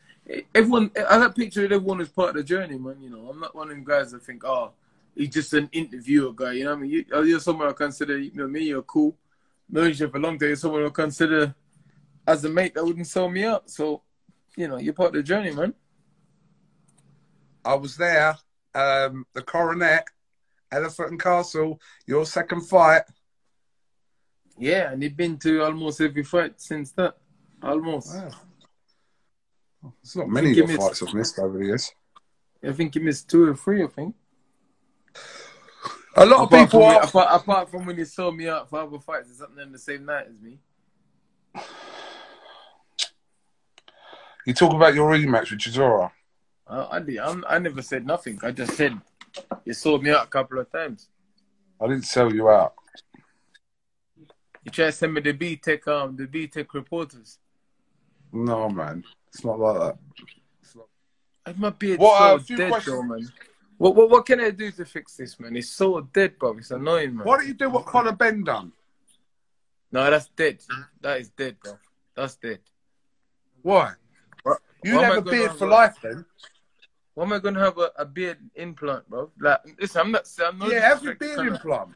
everyone, 0.55 0.91
I 0.97 1.19
got 1.19 1.35
picture 1.35 1.63
with 1.63 1.73
everyone 1.73 2.01
as 2.03 2.11
part 2.11 2.31
of 2.31 2.37
the 2.37 2.43
journey, 2.45 2.79
man. 2.79 2.99
You 3.01 3.11
know, 3.11 3.29
I'm 3.31 3.41
not 3.41 3.55
one 3.55 3.71
of 3.71 3.77
them 3.77 3.85
guys 3.85 4.13
that 4.13 4.23
think, 4.23 4.45
oh, 4.45 4.73
he's 5.17 5.31
just 5.31 5.55
an 5.55 5.69
interviewer 5.73 6.33
guy. 6.33 6.53
You 6.53 6.65
know 6.65 6.71
what 6.71 6.79
I 6.79 6.83
mean? 6.83 6.91
You, 6.91 7.25
you're 7.25 7.41
someone 7.41 7.69
I 7.69 7.73
consider, 7.73 8.19
you 8.19 8.33
know, 8.35 8.47
me, 8.47 8.65
you're 8.65 8.83
cool. 8.83 9.17
Known 9.71 9.95
you 9.95 10.09
for 10.09 10.19
a 10.19 10.21
long 10.21 10.39
time. 10.39 10.49
You're 10.49 10.57
someone 10.57 10.85
I 10.85 10.91
consider 10.91 11.55
as 12.27 12.45
a 12.45 12.51
mate 12.51 12.75
that 12.75 12.85
wouldn't 12.85 13.07
sell 13.07 13.31
me 13.31 13.45
out. 13.45 13.71
So, 13.71 14.03
you 14.57 14.69
know, 14.69 14.79
you're 14.79 14.93
part 14.93 15.09
of 15.09 15.15
the 15.15 15.23
journey, 15.23 15.53
man. 15.53 15.75
I 17.65 17.75
was 17.75 17.97
there. 17.97 18.37
Um, 18.75 19.25
the 19.33 19.41
Coronet, 19.41 20.09
Elephant 20.75 21.11
and 21.11 21.21
Castle. 21.21 21.81
Your 22.07 22.27
second 22.27 22.63
fight. 22.63 23.03
Yeah, 24.59 24.93
and 24.93 25.03
you've 25.03 25.17
been 25.17 25.39
to 25.39 25.63
almost 25.63 26.01
every 26.01 26.23
fight 26.23 26.61
since 26.61 26.93
that. 26.93 27.17
Almost. 27.63 28.15
Wow. 28.15 28.31
There's 30.03 30.17
not 30.17 30.29
many 30.29 30.51
of 30.51 30.57
Give 30.57 30.71
your 30.71 30.81
fights 30.81 31.03
I've 31.03 31.15
missed 31.15 31.39
over 31.39 31.59
the 31.59 31.67
years. 31.67 31.93
I 32.67 32.73
think 32.73 32.95
he 32.95 33.01
missed 33.01 33.29
two 33.29 33.51
or 33.51 33.55
three, 33.55 33.85
I 33.85 33.89
think. 33.89 34.15
A 36.17 36.25
lot 36.25 36.43
of 36.43 36.51
people 36.51 36.81
from, 36.81 36.83
are. 36.83 37.03
apart, 37.03 37.29
apart 37.43 37.71
from 37.71 37.87
when 37.87 37.97
you 37.97 38.05
saw 38.05 38.31
me 38.31 38.49
out 38.49 38.71
for 38.71 38.81
other 38.81 38.99
fights 38.99 39.31
or 39.31 39.35
something 39.35 39.63
on 39.63 39.73
the 39.73 39.79
same 39.79 40.05
night 40.05 40.27
as 40.29 40.41
me. 40.41 40.59
You 44.47 44.55
talk 44.55 44.73
about 44.73 44.95
your 44.95 45.11
rematch 45.11 45.51
with 45.51 45.61
Chisora. 45.61 46.11
I, 46.67 46.97
I, 46.97 47.01
did, 47.01 47.19
I'm, 47.19 47.45
I 47.49 47.59
never 47.59 47.83
said 47.83 48.07
nothing. 48.07 48.39
I 48.43 48.53
just 48.53 48.75
said 48.75 48.99
you 49.65 49.73
sold 49.73 50.03
me 50.03 50.11
out 50.11 50.25
a 50.25 50.29
couple 50.29 50.59
of 50.59 50.71
times. 50.71 51.09
I 51.81 51.87
didn't 51.89 52.05
sell 52.05 52.33
you 52.33 52.49
out. 52.49 52.75
You 54.65 54.71
try 54.71 54.87
to 54.87 54.93
send 54.93 55.15
me 55.15 55.21
the 55.21 55.33
B 55.33 55.57
Tech 55.57 55.87
um 55.89 56.17
the 56.17 56.27
B 56.27 56.47
Tech 56.47 56.73
reporters. 56.75 57.39
No, 58.33 58.69
man. 58.69 59.05
It's 59.29 59.45
not 59.45 59.59
like 59.59 59.79
that. 59.81 59.99
And 61.47 61.59
my 61.59 61.71
beard's 61.71 62.01
What, 62.01 62.23
uh, 62.23 62.39
so 62.39 62.45
few 62.45 62.57
dead 62.57 62.69
questions. 62.71 62.97
though, 62.97 63.03
man. 63.03 63.29
What, 63.77 63.95
what 63.97 64.09
what 64.09 64.25
can 64.25 64.41
I 64.41 64.51
do 64.51 64.71
to 64.73 64.85
fix 64.87 65.17
this, 65.17 65.39
man? 65.39 65.55
It's 65.57 65.69
so 65.69 66.01
dead, 66.01 66.39
bro. 66.39 66.57
It's 66.57 66.71
annoying, 66.71 67.17
man. 67.17 67.27
Why 67.27 67.37
don't 67.37 67.49
you 67.49 67.55
do 67.55 67.69
what 67.69 67.85
Conor 67.85 68.13
Benn 68.13 68.45
done? 68.45 68.73
No, 69.93 70.11
that's 70.11 70.29
dead. 70.29 70.61
That 71.03 71.21
is 71.21 71.29
dead, 71.31 71.57
bro. 71.63 71.79
That's 72.17 72.37
dead. 72.37 72.61
Why? 73.63 73.93
What- 74.43 74.61
You 74.83 74.99
have 75.01 75.13
I 75.13 75.17
a 75.17 75.23
beard 75.23 75.53
for 75.53 75.67
life 75.67 75.97
then? 76.03 76.25
Why 77.15 77.25
am 77.25 77.33
I 77.33 77.39
gonna 77.39 77.61
have 77.61 77.79
a, 77.79 77.91
a 77.97 78.05
beard 78.05 78.39
implant, 78.57 79.09
bro? 79.09 79.31
Like, 79.39 79.61
listen, 79.81 80.01
I'm 80.01 80.11
not. 80.11 80.29
I'm 80.45 80.59
not 80.59 80.71
yeah, 80.71 80.81
have 80.81 81.03
your 81.03 81.15
beard 81.15 81.47
implant. 81.47 81.91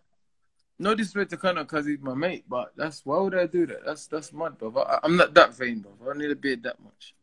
No 0.79 0.95
disrespect 0.95 1.31
to 1.31 1.37
Conor 1.37 1.65
because 1.65 1.87
he's 1.87 1.99
my 2.01 2.15
mate, 2.15 2.45
but 2.49 2.73
that's 2.77 3.05
why 3.05 3.19
would 3.19 3.35
I 3.35 3.47
do 3.47 3.67
that? 3.67 3.85
That's 3.85 4.07
that's 4.07 4.33
mad, 4.33 4.59
bro. 4.59 4.73
I, 4.83 5.01
I'm 5.03 5.17
not 5.17 5.35
that 5.35 5.55
vain, 5.55 5.81
bro. 5.81 5.93
I 6.01 6.05
don't 6.07 6.19
need 6.19 6.31
a 6.31 6.37
beard 6.37 6.63
that 6.63 6.81
much. 6.83 7.15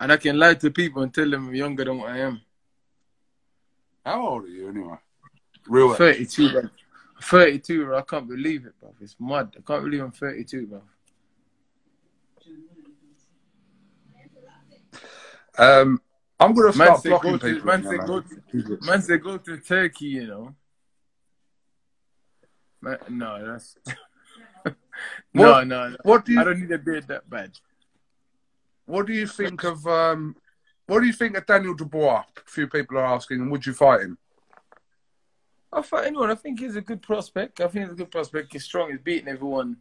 And 0.00 0.10
I 0.10 0.16
can 0.16 0.38
lie 0.38 0.54
to 0.54 0.70
people 0.70 1.02
and 1.02 1.12
tell 1.12 1.28
them 1.28 1.48
I'm 1.48 1.54
younger 1.54 1.84
than 1.84 1.98
what 1.98 2.10
I 2.10 2.18
am. 2.18 2.40
How 4.04 4.26
old 4.26 4.44
are 4.44 4.48
you 4.48 4.68
anyway? 4.68 4.96
Real 5.68 5.92
age. 5.92 5.98
32, 5.98 6.52
bro. 6.52 6.62
32, 7.20 7.84
bro. 7.84 7.98
I 7.98 8.02
can't 8.02 8.28
believe 8.28 8.64
it, 8.66 8.72
bro. 8.80 8.94
It's 9.00 9.14
mad. 9.20 9.54
I 9.56 9.60
can't 9.60 9.84
believe 9.84 10.00
I'm 10.00 10.10
32, 10.10 10.66
bro. 10.66 10.82
Um, 15.58 16.00
I'm 16.40 16.54
gonna 16.54 16.66
Man 16.76 16.86
start 16.88 17.02
say 17.02 17.08
blocking 17.10 17.30
go 17.32 17.38
to, 17.38 17.54
people. 17.54 17.66
man 17.66 17.82
say 17.84 17.96
go 17.98 18.20
to, 18.20 18.78
man 18.86 19.02
say 19.02 19.16
go 19.18 19.36
to 19.38 19.56
Turkey, 19.58 20.06
you 20.06 20.26
know. 20.26 20.54
Man, 22.80 22.98
no, 23.10 23.52
that's 23.52 23.76
no, 24.66 24.72
What- 25.32 25.66
no, 25.68 25.90
no. 25.90 25.96
What 26.02 26.24
do 26.24 26.32
you, 26.32 26.40
I 26.40 26.44
don't 26.44 26.60
need 26.60 26.72
a 26.72 26.78
beard 26.78 27.06
that 27.08 27.28
bad. 27.30 27.52
What 28.86 29.06
do 29.06 29.12
you 29.12 29.26
think 29.26 29.62
of 29.64 29.86
um? 29.86 30.36
What 30.86 31.00
do 31.00 31.06
you 31.06 31.12
think 31.12 31.36
of 31.36 31.46
Daniel 31.46 31.74
Dubois? 31.74 32.24
A 32.36 32.50
few 32.50 32.66
people 32.66 32.98
are 32.98 33.04
asking, 33.06 33.40
and 33.40 33.50
would 33.52 33.64
you 33.64 33.72
fight 33.72 34.00
him? 34.00 34.18
I'll 35.72 35.82
fight 35.82 36.06
anyone. 36.08 36.30
I 36.30 36.34
think 36.34 36.58
he's 36.60 36.76
a 36.76 36.80
good 36.82 37.00
prospect. 37.00 37.60
I 37.60 37.68
think 37.68 37.84
he's 37.84 37.92
a 37.92 37.96
good 37.96 38.10
prospect. 38.10 38.52
He's 38.52 38.64
strong. 38.64 38.90
He's 38.90 38.98
beating 39.00 39.28
everyone 39.28 39.76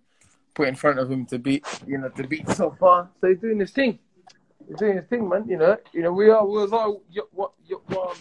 put 0.53 0.67
in 0.67 0.75
front 0.75 0.99
of 0.99 1.09
him 1.11 1.25
to 1.25 1.39
beat, 1.39 1.65
you 1.87 1.97
know, 1.97 2.09
to 2.09 2.27
beat 2.27 2.47
so 2.51 2.71
far. 2.79 3.09
So 3.19 3.27
he's 3.29 3.39
doing 3.39 3.59
his 3.59 3.71
thing. 3.71 3.99
He's 4.67 4.77
doing 4.77 4.97
his 4.97 5.05
thing, 5.05 5.27
man. 5.27 5.45
You 5.47 5.57
know, 5.57 5.77
you 5.93 6.01
know, 6.01 6.11
we 6.11 6.29
are 6.29 6.45
we 6.45 6.53
was 6.53 6.73
all 6.73 7.01
what 7.31 7.51
y- 7.69 7.97
um, 7.97 8.17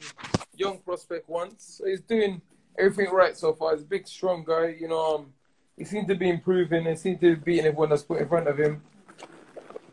young 0.56 0.78
prospect 0.78 1.28
once. 1.28 1.78
So 1.78 1.86
he's 1.86 2.00
doing 2.00 2.40
everything 2.78 3.12
right 3.12 3.36
so 3.36 3.52
far. 3.52 3.72
He's 3.72 3.82
a 3.82 3.86
big, 3.86 4.06
strong 4.06 4.44
guy. 4.44 4.76
You 4.80 4.88
know, 4.88 5.16
um, 5.16 5.32
he 5.76 5.84
seems 5.84 6.08
to 6.08 6.14
be 6.14 6.28
improving. 6.28 6.84
He 6.86 6.96
seems 6.96 7.20
to 7.20 7.34
be 7.36 7.40
beating 7.40 7.66
everyone 7.66 7.90
that's 7.90 8.02
put 8.02 8.20
in 8.20 8.28
front 8.28 8.48
of 8.48 8.58
him. 8.58 8.82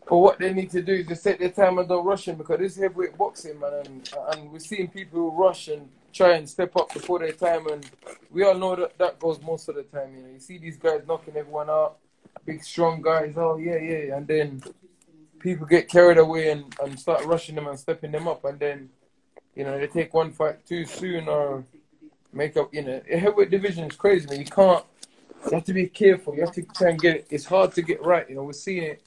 But 0.09 0.17
what 0.17 0.39
they 0.39 0.53
need 0.53 0.69
to 0.71 0.81
do 0.81 0.93
is 0.93 1.07
just 1.07 1.23
set 1.23 1.39
their 1.39 1.49
time 1.49 1.79
and 1.79 1.87
don't 1.87 2.05
rush 2.05 2.27
him 2.27 2.37
because 2.37 2.59
this 2.59 2.77
heavyweight 2.77 3.17
boxing, 3.17 3.59
man. 3.59 3.73
And, 3.85 4.09
and 4.31 4.51
we're 4.51 4.59
seeing 4.59 4.87
people 4.87 5.31
rush 5.35 5.67
and 5.67 5.89
try 6.13 6.35
and 6.35 6.49
step 6.49 6.75
up 6.77 6.93
before 6.93 7.19
their 7.19 7.33
time. 7.33 7.67
And 7.67 7.89
we 8.31 8.43
all 8.43 8.57
know 8.57 8.75
that 8.77 8.97
that 8.97 9.19
goes 9.19 9.41
most 9.41 9.67
of 9.67 9.75
the 9.75 9.83
time. 9.83 10.15
You 10.15 10.23
know, 10.23 10.29
you 10.29 10.39
see 10.39 10.57
these 10.57 10.77
guys 10.77 11.01
knocking 11.07 11.35
everyone 11.35 11.69
out, 11.69 11.97
big, 12.45 12.63
strong 12.63 13.01
guys. 13.01 13.33
Oh, 13.35 13.57
yeah, 13.57 13.77
yeah. 13.77 14.15
And 14.15 14.25
then 14.27 14.63
people 15.39 15.65
get 15.65 15.87
carried 15.87 16.17
away 16.17 16.51
and, 16.51 16.73
and 16.83 16.99
start 16.99 17.25
rushing 17.25 17.55
them 17.55 17.67
and 17.67 17.79
stepping 17.79 18.11
them 18.11 18.27
up. 18.27 18.45
And 18.45 18.59
then, 18.59 18.89
you 19.55 19.63
know, 19.63 19.77
they 19.77 19.87
take 19.87 20.13
one 20.13 20.31
fight 20.31 20.65
too 20.65 20.85
soon 20.85 21.27
or 21.27 21.63
make 22.33 22.57
up, 22.57 22.73
you 22.73 22.83
know, 22.83 23.01
heavyweight 23.09 23.49
division 23.49 23.85
is 23.85 23.95
crazy, 23.95 24.27
man. 24.27 24.39
You 24.39 24.45
can't, 24.45 24.85
you 25.45 25.51
have 25.55 25.65
to 25.65 25.73
be 25.73 25.87
careful. 25.87 26.35
You 26.35 26.41
have 26.41 26.53
to 26.53 26.63
try 26.63 26.89
and 26.89 26.99
get 26.99 27.15
it. 27.15 27.27
It's 27.29 27.45
hard 27.45 27.73
to 27.73 27.81
get 27.81 28.03
right. 28.03 28.29
You 28.29 28.35
know, 28.35 28.43
we're 28.43 28.53
seeing 28.53 28.83
it 28.83 29.03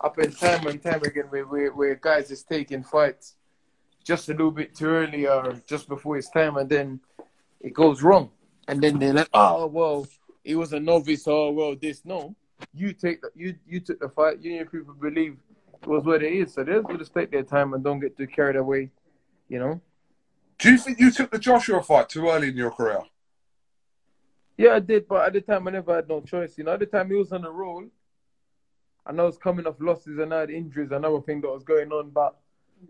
up 0.00 0.18
and 0.18 0.36
time 0.36 0.66
and 0.66 0.82
time 0.82 1.02
again 1.02 1.26
where, 1.28 1.46
where, 1.46 1.72
where 1.72 1.94
guys 1.94 2.30
is 2.30 2.42
taking 2.42 2.82
fights 2.82 3.36
just 4.04 4.28
a 4.28 4.32
little 4.32 4.50
bit 4.50 4.74
too 4.74 4.86
early 4.86 5.28
or 5.28 5.60
just 5.66 5.88
before 5.88 6.16
his 6.16 6.28
time 6.28 6.56
and 6.56 6.68
then 6.68 7.00
it 7.60 7.72
goes 7.72 8.02
wrong. 8.02 8.30
And 8.68 8.80
then 8.80 8.98
they're 8.98 9.12
like, 9.12 9.28
oh, 9.34 9.66
well, 9.66 10.06
he 10.44 10.54
was 10.54 10.72
a 10.72 10.80
novice. 10.80 11.26
Oh, 11.26 11.50
well, 11.50 11.76
this. 11.80 12.04
No, 12.04 12.34
you 12.74 12.92
take 12.92 13.22
the, 13.22 13.30
you, 13.34 13.54
you 13.66 13.80
took 13.80 14.00
the 14.00 14.08
fight. 14.08 14.40
You 14.40 14.58
and 14.58 14.70
people 14.70 14.94
believe 14.94 15.36
was 15.86 16.04
what 16.04 16.22
it 16.22 16.32
is. 16.32 16.54
So 16.54 16.64
they'll 16.64 16.82
just 16.96 17.14
take 17.14 17.30
their 17.30 17.42
time 17.42 17.74
and 17.74 17.82
don't 17.82 18.00
get 18.00 18.16
too 18.16 18.26
carried 18.26 18.56
away, 18.56 18.90
you 19.48 19.58
know? 19.58 19.80
Do 20.58 20.70
you 20.70 20.78
think 20.78 21.00
you 21.00 21.10
took 21.10 21.30
the 21.30 21.38
Joshua 21.38 21.82
fight 21.82 22.08
too 22.08 22.28
early 22.28 22.48
in 22.48 22.56
your 22.56 22.70
career? 22.70 23.02
Yeah, 24.56 24.74
I 24.74 24.80
did, 24.80 25.08
but 25.08 25.26
at 25.26 25.32
the 25.32 25.40
time 25.40 25.66
I 25.66 25.72
never 25.72 25.94
had 25.94 26.08
no 26.08 26.20
choice. 26.20 26.56
You 26.56 26.64
know, 26.64 26.74
at 26.74 26.80
the 26.80 26.86
time 26.86 27.08
he 27.08 27.16
was 27.16 27.32
on 27.32 27.42
the 27.42 27.50
roll. 27.50 27.84
And 29.06 29.20
I 29.20 29.24
was 29.24 29.36
coming 29.36 29.66
off 29.66 29.74
losses 29.80 30.18
and 30.18 30.32
I 30.32 30.40
had 30.40 30.50
injuries, 30.50 30.92
another 30.92 31.20
thing 31.20 31.40
that 31.40 31.48
was 31.50 31.64
going 31.64 31.90
on, 31.90 32.10
but 32.10 32.36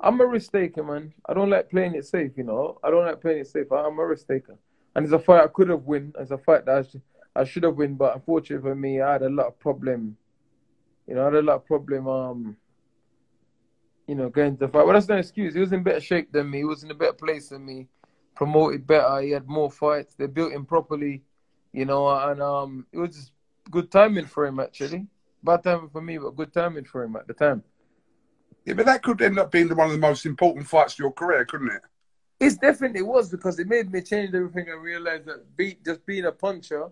I'm 0.01 0.21
a 0.21 0.27
risk 0.27 0.53
taker, 0.53 0.83
man. 0.83 1.15
I 1.27 1.35
don't 1.35 1.51
like 1.51 1.71
playing 1.71 1.95
it 1.95 2.05
safe, 2.05 2.33
you 2.37 2.45
know. 2.45 2.79
I 2.85 2.91
don't 2.91 3.07
like 3.07 3.21
playing 3.21 3.41
it 3.41 3.47
safe. 3.47 3.73
I'm 3.73 3.99
a 3.99 4.07
risk 4.07 4.27
taker. 4.29 4.59
And 4.95 5.05
it's 5.05 5.15
a 5.15 5.19
fight 5.19 5.43
I 5.43 5.47
could 5.47 5.71
have 5.71 5.85
won. 5.85 6.13
It's 6.19 6.31
a 6.31 6.39
fight 6.39 6.67
that 6.67 6.77
I, 6.77 6.83
sh- 6.83 7.03
I 7.35 7.45
should 7.45 7.63
have 7.63 7.79
won, 7.79 7.95
but 7.95 8.15
unfortunately 8.17 8.69
for 8.69 8.75
me, 8.75 9.01
I 9.01 9.13
had 9.13 9.23
a 9.23 9.31
lot 9.31 9.47
of 9.47 9.59
problem. 9.59 10.17
You 11.07 11.15
know, 11.15 11.23
I 11.23 11.25
had 11.27 11.35
a 11.35 11.43
lot 11.43 11.57
of 11.57 11.65
problem. 11.65 12.07
Um, 12.07 12.57
you 14.13 14.19
know, 14.19 14.29
going 14.29 14.59
to 14.59 14.69
fight. 14.69 14.85
But 14.85 14.93
that's 14.93 15.09
no 15.09 15.17
excuse. 15.17 15.55
He 15.55 15.61
was 15.61 15.73
in 15.73 15.83
better 15.83 15.99
shape 15.99 16.31
than 16.31 16.51
me. 16.51 16.59
He 16.59 16.65
was 16.65 16.85
in 16.85 16.91
a 16.91 16.95
better 16.95 17.15
place 17.15 17.49
than 17.49 17.65
me. 17.65 17.89
Promoted 18.35 18.87
better. 18.87 19.23
He 19.23 19.31
had 19.31 19.49
more 19.49 19.71
fights. 19.71 20.15
They 20.15 20.27
built 20.27 20.53
him 20.53 20.67
properly. 20.67 21.23
You 21.73 21.87
know, 21.87 22.11
and 22.11 22.43
um, 22.43 22.87
it 22.93 22.99
was 22.99 23.17
just 23.17 23.33
good 23.71 23.91
timing 23.91 24.27
for 24.27 24.45
him 24.45 24.61
actually. 24.61 25.07
Bad 25.43 25.63
timing 25.65 25.89
for 25.89 26.03
me, 26.03 26.19
but 26.19 26.37
good 26.37 26.53
timing 26.53 26.85
for 26.85 27.03
him 27.05 27.17
at 27.17 27.27
the 27.27 27.33
time. 27.33 27.63
Yeah, 28.67 28.75
but 28.75 28.85
that 28.85 29.03
could 29.03 29.23
end 29.23 29.39
up 29.39 29.51
being 29.51 29.75
one 29.75 29.87
of 29.87 29.95
the 29.95 29.99
most 29.99 30.27
important 30.27 30.67
fights 30.67 30.93
of 30.93 30.99
your 30.99 31.13
career, 31.13 31.47
couldn't 31.47 31.73
it? 31.73 31.83
It 32.39 32.61
definitely 32.61 33.01
was 33.01 33.31
because 33.31 33.59
it 33.59 33.67
made 33.67 33.91
me 33.91 34.03
change 34.03 34.35
everything 34.35 34.69
and 34.69 34.83
realize 34.83 35.25
that 35.25 35.57
beat 35.57 35.83
just 35.83 36.05
being 36.05 36.27
a 36.27 36.33
puncher 36.33 36.91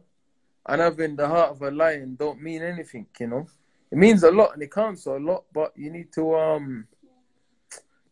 and 0.67 0.81
having 0.81 1.17
the 1.17 1.29
heart 1.29 1.51
of 1.51 1.61
a 1.61 1.71
lion 1.71 2.17
don't 2.19 2.41
mean 2.41 2.63
anything, 2.63 3.07
you 3.19 3.27
know. 3.27 3.47
It 3.91 3.99
means 3.99 4.23
a 4.23 4.31
lot 4.31 4.55
and 4.55 4.63
it 4.63 4.73
counts 4.73 5.05
a 5.05 5.17
lot, 5.17 5.45
but 5.53 5.73
you 5.77 5.91
need 5.91 6.11
to 6.15 6.35
um 6.35 6.87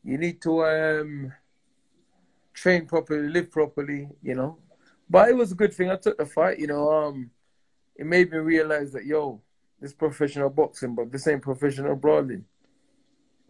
you 0.09 0.17
need 0.17 0.41
to 0.41 0.65
um 0.65 1.33
train 2.55 2.87
properly, 2.87 3.29
live 3.29 3.51
properly, 3.51 4.09
you 4.23 4.35
know. 4.35 4.57
But 5.11 5.29
it 5.29 5.37
was 5.37 5.53
a 5.53 5.55
good 5.55 5.75
thing. 5.75 5.91
I 5.91 5.97
took 5.97 6.17
the 6.17 6.25
fight, 6.25 6.59
you 6.59 6.67
know, 6.67 6.91
um 6.91 7.31
it 7.95 8.07
made 8.07 8.33
me 8.33 8.39
realize 8.39 8.91
that 8.93 9.05
yo, 9.05 9.43
this 9.81 9.93
professional 9.93 10.49
boxing, 10.49 10.95
but 10.95 11.13
this 11.13 11.27
ain't 11.27 11.43
professional 11.43 11.95
brawling. 11.95 12.47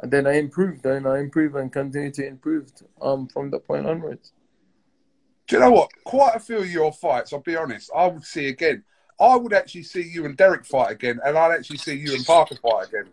And 0.00 0.10
then 0.10 0.26
I 0.26 0.32
improved 0.32 0.84
and 0.84 1.06
I 1.06 1.18
improved 1.20 1.54
and 1.54 1.72
continued 1.72 2.14
to 2.14 2.26
improve 2.26 2.72
um 3.00 3.28
from 3.28 3.50
that 3.52 3.64
point 3.64 3.86
onwards. 3.86 4.32
Do 5.46 5.56
you 5.56 5.62
know 5.62 5.70
what? 5.70 5.90
Quite 6.04 6.34
a 6.34 6.40
few 6.40 6.58
of 6.58 6.70
your 6.70 6.92
fights, 6.92 7.32
I'll 7.32 7.40
be 7.40 7.56
honest, 7.56 7.88
I 7.94 8.08
would 8.08 8.24
see 8.24 8.48
again. 8.48 8.82
I 9.20 9.36
would 9.36 9.52
actually 9.52 9.84
see 9.84 10.02
you 10.02 10.26
and 10.26 10.36
Derek 10.36 10.64
fight 10.64 10.90
again, 10.90 11.20
and 11.24 11.38
I'd 11.38 11.54
actually 11.54 11.78
see 11.78 11.94
you 11.94 12.14
and 12.14 12.26
Parker 12.26 12.56
fight 12.56 12.88
again. 12.88 13.12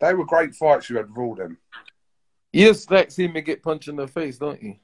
They 0.00 0.14
were 0.14 0.24
great 0.24 0.54
fights 0.54 0.90
you 0.90 0.96
had 0.96 1.08
with 1.08 1.18
all 1.18 1.34
them. 1.36 1.58
You 2.52 2.68
just 2.68 2.90
like 2.90 3.10
seeing 3.10 3.32
me 3.32 3.40
get 3.40 3.62
punched 3.62 3.88
in 3.88 3.96
the 3.96 4.06
face, 4.06 4.38
don't 4.38 4.62
you? 4.62 4.76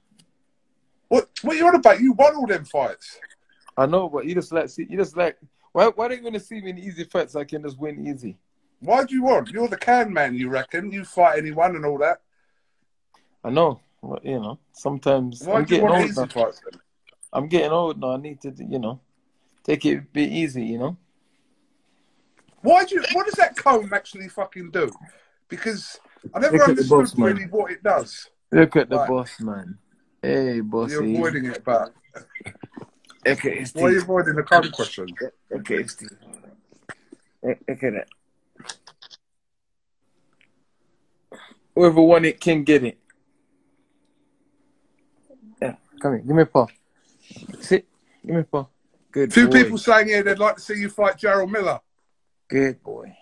What 1.09 1.29
what 1.43 1.57
you 1.57 1.67
on 1.67 1.75
about? 1.75 2.01
You 2.01 2.13
won 2.13 2.35
all 2.35 2.47
them 2.47 2.65
fights. 2.65 3.19
I 3.77 3.87
know, 3.87 4.09
but 4.09 4.25
you 4.25 4.35
just 4.35 4.53
like 4.53 4.69
see 4.69 4.87
you 4.89 4.97
just 4.97 5.17
like 5.17 5.39
why 5.73 5.87
why 5.89 6.09
don't 6.09 6.19
you 6.19 6.25
want 6.25 6.35
to 6.35 6.41
see 6.41 6.61
me 6.61 6.71
in 6.71 6.79
easy 6.79 7.05
fights 7.05 7.37
I 7.37 7.45
can 7.45 7.63
just 7.63 7.79
win 7.79 8.07
easy? 8.07 8.39
Why 8.81 9.05
do 9.05 9.15
you 9.15 9.23
want? 9.23 9.51
You're 9.51 9.69
the 9.69 9.77
can 9.77 10.13
man, 10.13 10.35
you 10.35 10.49
reckon? 10.49 10.91
You 10.91 11.05
fight 11.05 11.39
anyone 11.39 11.77
and 11.77 11.85
all 11.85 11.99
that. 11.99 12.21
I 13.45 13.51
know. 13.51 13.81
Well, 14.01 14.21
you 14.23 14.39
know, 14.39 14.59
sometimes 14.73 15.43
Why 15.43 15.57
I'm 15.57 15.65
do 15.65 15.75
you 15.75 15.81
getting 15.81 15.91
want 15.91 16.03
old 16.03 16.11
easy 16.11 16.27
fights 16.27 16.61
then? 16.71 16.81
I'm 17.33 17.49
getting 17.49 17.73
old 17.73 18.01
now. 18.01 18.13
I 18.13 18.17
need 18.17 18.41
to, 18.43 18.55
you 18.57 18.79
know, 18.79 19.01
take 19.65 19.85
it 19.85 19.99
a 19.99 20.01
bit 20.01 20.31
easy, 20.31 20.65
you 20.65 20.79
know. 20.79 20.97
Why 22.63 22.85
do 22.85 22.97
you 22.97 23.05
what 23.13 23.27
does 23.27 23.35
that 23.35 23.57
comb 23.57 23.93
actually 23.93 24.29
fucking 24.29 24.71
do? 24.71 24.91
Because 25.49 25.99
I 26.35 26.39
never 26.41 26.57
Look 26.59 26.69
understood 26.69 26.99
boss, 26.99 27.17
man. 27.17 27.35
really 27.35 27.45
what 27.47 27.71
it 27.73 27.83
does. 27.83 28.29
Look 28.53 28.77
at 28.77 28.89
the 28.89 28.97
Right. 28.97 29.09
boss, 29.09 29.41
man. 29.41 29.79
Hey, 30.23 30.61
bossy. 30.61 30.93
You're 30.95 31.05
eh? 31.05 31.15
avoiding 31.15 31.45
it, 31.47 31.65
but 31.65 31.95
Okay, 33.27 33.65
why 33.75 33.83
are 33.83 33.91
you 33.91 34.01
avoiding 34.01 34.37
the 34.37 34.43
comb 34.43 34.71
question? 34.71 35.09
Okay, 35.53 35.85
look 37.43 37.83
at 37.83 37.93
that. 37.93 38.09
Whoever 41.75 42.01
won 42.01 42.25
it 42.25 42.41
can 42.41 42.65
get 42.65 42.85
it. 42.85 42.99
Yeah, 45.61 45.77
come 46.01 46.15
here. 46.15 46.23
Give 46.23 46.37
me 46.37 46.43
a 46.43 46.47
paw. 46.47 46.67
Sit. 47.61 47.87
Give 48.27 48.35
me 48.35 48.41
a 48.41 48.45
paw. 48.45 48.67
Good 49.13 49.31
Two 49.31 49.47
boy. 49.49 49.63
people 49.63 49.79
saying 49.79 50.09
here 50.09 50.23
they'd 50.23 50.39
like 50.39 50.57
to 50.57 50.63
see 50.63 50.75
you 50.75 50.89
fight 50.89 51.19
Jarrell 51.19 51.49
Miller. 51.51 51.81
Good 52.49 52.83
boy. 52.83 53.17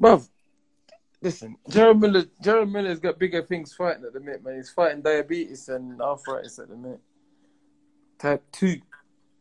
Bruv, 0.00 0.28
listen, 1.24 1.56
Jarrell 1.70 1.98
Miller 1.98 2.24
Jarrell 2.42 2.70
Miller's 2.70 3.00
got 3.00 3.18
bigger 3.18 3.42
things 3.42 3.72
fighting 3.72 4.04
at 4.04 4.12
the 4.12 4.20
minute, 4.20 4.44
man. 4.44 4.56
He's 4.56 4.70
fighting 4.70 5.02
diabetes 5.02 5.68
and 5.68 6.00
arthritis 6.00 6.58
at 6.58 6.68
the 6.68 6.76
minute. 6.76 7.00
Type 8.18 8.44
two. 8.52 8.80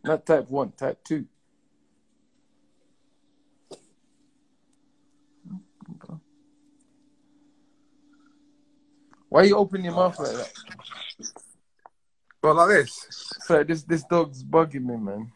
Not 0.03 0.25
type 0.25 0.49
one, 0.49 0.71
type 0.71 1.03
two. 1.03 1.25
Why 9.29 9.43
you 9.43 9.57
opening 9.57 9.85
your 9.85 9.95
mouth 9.95 10.17
like 10.19 10.31
that? 10.31 10.53
Well, 12.41 12.55
like 12.55 12.69
this. 12.69 13.07
Sorry, 13.41 13.63
this 13.63 13.83
this 13.83 14.03
dog's 14.03 14.43
bugging 14.43 14.85
me, 14.85 14.97
man. 14.97 15.31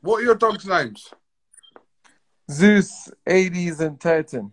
What 0.00 0.20
are 0.20 0.24
your 0.24 0.34
dogs' 0.34 0.66
names? 0.66 1.10
Zeus, 2.50 3.10
Hades, 3.24 3.80
and 3.80 3.98
Titan. 3.98 4.52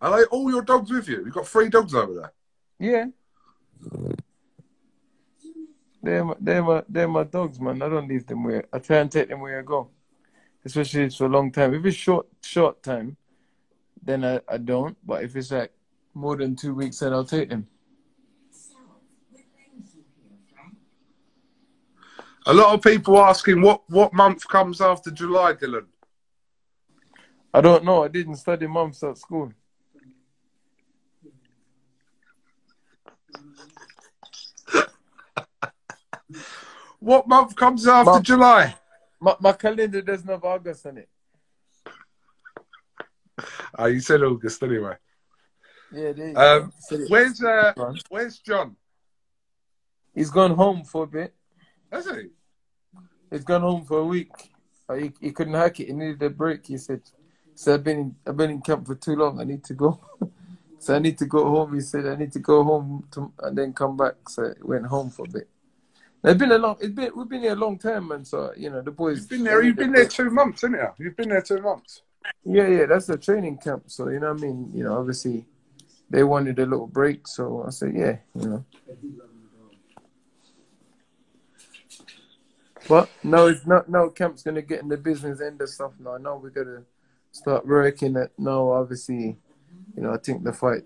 Are 0.00 0.18
they 0.18 0.24
all 0.26 0.50
your 0.50 0.62
dogs 0.62 0.90
with 0.90 1.08
you? 1.08 1.24
You've 1.24 1.34
got 1.34 1.46
three 1.46 1.68
dogs 1.68 1.94
over 1.94 2.14
there. 2.14 2.32
Yeah. 2.78 3.06
They're 6.02 6.24
my, 6.24 6.34
they're 6.40 6.62
my, 6.62 6.82
they're 6.88 7.08
my 7.08 7.24
dogs, 7.24 7.60
man. 7.60 7.82
I 7.82 7.88
don't 7.88 8.08
leave 8.08 8.26
them 8.26 8.44
where 8.44 8.64
I 8.72 8.78
try 8.78 8.98
and 8.98 9.12
take 9.12 9.28
them 9.28 9.40
where 9.40 9.58
I 9.58 9.62
go, 9.62 9.90
especially 10.64 11.02
if 11.02 11.06
it's 11.08 11.16
for 11.16 11.26
a 11.26 11.28
long 11.28 11.52
time. 11.52 11.74
If 11.74 11.84
it's 11.84 11.96
short 11.96 12.26
short 12.42 12.82
time, 12.82 13.18
then 14.02 14.24
I, 14.24 14.40
I 14.48 14.56
don't. 14.56 14.96
But 15.06 15.24
if 15.24 15.36
it's 15.36 15.50
like 15.50 15.72
more 16.14 16.36
than 16.36 16.56
two 16.56 16.74
weeks, 16.74 17.00
then 17.00 17.12
I'll 17.12 17.24
take 17.24 17.50
them. 17.50 17.66
So, 18.50 18.76
what 18.88 19.02
brings 19.30 19.94
you 19.94 20.04
here, 20.16 20.38
Frank? 20.54 20.74
A 22.46 22.54
lot 22.54 22.72
of 22.72 22.82
people 22.82 23.18
asking 23.18 23.60
what, 23.60 23.82
what 23.90 24.14
month 24.14 24.48
comes 24.48 24.80
after 24.80 25.10
July, 25.10 25.52
Dillian. 25.52 25.84
I 27.52 27.60
don't 27.60 27.84
know. 27.84 28.04
I 28.04 28.08
didn't 28.08 28.36
study 28.36 28.66
months 28.66 29.02
at 29.02 29.18
school. 29.18 29.52
What 37.00 37.26
month 37.26 37.56
comes 37.56 37.86
after 37.88 38.10
Month. 38.12 38.24
July? 38.26 38.74
My, 39.20 39.34
my 39.40 39.52
calendar 39.52 40.02
doesn't 40.02 40.28
have 40.28 40.44
August 40.44 40.84
in 40.84 40.98
it. 40.98 41.08
Oh, 43.78 43.86
you 43.86 44.00
said 44.00 44.22
August 44.22 44.62
anyway. 44.62 44.96
Yeah, 45.92 46.12
there 46.12 46.38
Um, 46.38 46.72
Where's 47.08 47.42
uh. 47.42 47.72
Where's 48.10 48.38
John? 48.38 48.76
He's 50.14 50.30
gone 50.30 50.54
home 50.54 50.84
for 50.84 51.04
a 51.04 51.06
bit. 51.06 51.34
Has 51.90 52.06
he? 52.06 52.28
He's 53.30 53.44
gone 53.44 53.62
home 53.62 53.84
for 53.84 54.00
a 54.00 54.04
week. 54.04 54.52
Uh, 54.88 54.94
He, 54.94 55.12
he 55.20 55.32
couldn't 55.32 55.54
hack 55.54 55.80
it. 55.80 55.86
He 55.86 55.92
needed 55.92 56.22
a 56.22 56.30
break. 56.30 56.66
He 56.66 56.76
said, 56.76 57.00
"So 57.54 57.74
I've 57.74 57.84
been 57.84 57.98
in, 57.98 58.16
I've 58.26 58.36
been 58.36 58.50
in 58.50 58.60
camp 58.60 58.86
for 58.86 58.94
too 58.94 59.16
long. 59.16 59.40
I 59.40 59.44
need 59.44 59.64
to 59.64 59.74
go. 59.74 59.98
so 60.80 60.96
I 60.96 60.98
need 60.98 61.16
to 61.18 61.26
go 61.26 61.44
home." 61.44 61.74
He 61.74 61.80
said, 61.80 62.06
"I 62.06 62.16
need 62.16 62.32
to 62.32 62.40
go 62.40 62.64
home 62.64 63.06
to, 63.12 63.32
and 63.38 63.56
then 63.56 63.72
come 63.72 63.96
back." 63.96 64.28
So 64.28 64.46
I 64.46 64.54
went 64.62 64.86
home 64.86 65.10
for 65.10 65.26
a 65.26 65.30
bit. 65.30 65.48
It's 66.24 66.38
been 66.38 66.52
a 66.52 66.58
long. 66.58 66.76
It's 66.80 66.92
been 66.92 67.12
we've 67.14 67.28
been 67.28 67.42
here 67.42 67.52
a 67.52 67.56
long 67.56 67.78
time, 67.78 68.08
man. 68.08 68.24
So 68.24 68.52
you 68.56 68.70
know 68.70 68.82
the 68.82 68.90
boys. 68.90 69.20
You've 69.20 69.28
been 69.30 69.44
there. 69.44 69.62
You've 69.62 69.76
been 69.76 69.92
there 69.92 70.08
two 70.08 70.30
months, 70.30 70.62
haven't 70.62 70.80
you? 70.80 71.04
You've 71.04 71.16
been 71.16 71.28
there 71.28 71.42
two 71.42 71.62
months. 71.62 72.02
Yeah, 72.44 72.68
yeah, 72.68 72.86
that's 72.86 73.06
the 73.06 73.16
training 73.16 73.58
camp. 73.58 73.84
So 73.86 74.08
you 74.08 74.20
know, 74.20 74.32
what 74.32 74.42
I 74.42 74.46
mean, 74.46 74.70
you 74.74 74.84
know, 74.84 74.98
obviously, 74.98 75.46
they 76.10 76.22
wanted 76.22 76.58
a 76.58 76.66
little 76.66 76.86
break. 76.86 77.26
So 77.26 77.64
I 77.66 77.70
said, 77.70 77.94
yeah, 77.94 78.16
you 78.34 78.48
know. 78.48 78.64
But 82.88 83.08
no, 83.22 83.46
it's 83.46 83.66
not. 83.66 83.88
No, 83.88 84.10
camp's 84.10 84.42
gonna 84.42 84.62
get 84.62 84.82
in 84.82 84.88
the 84.88 84.96
business 84.96 85.40
end 85.40 85.60
of 85.62 85.68
stuff 85.68 85.92
now. 85.98 86.16
Now 86.16 86.36
we're 86.36 86.50
gonna 86.50 86.82
start 87.30 87.66
working 87.66 88.16
at. 88.16 88.32
No, 88.38 88.72
obviously, 88.72 89.38
you 90.00 90.06
know, 90.06 90.14
I 90.14 90.16
think 90.16 90.44
the 90.44 90.52
fight 90.54 90.84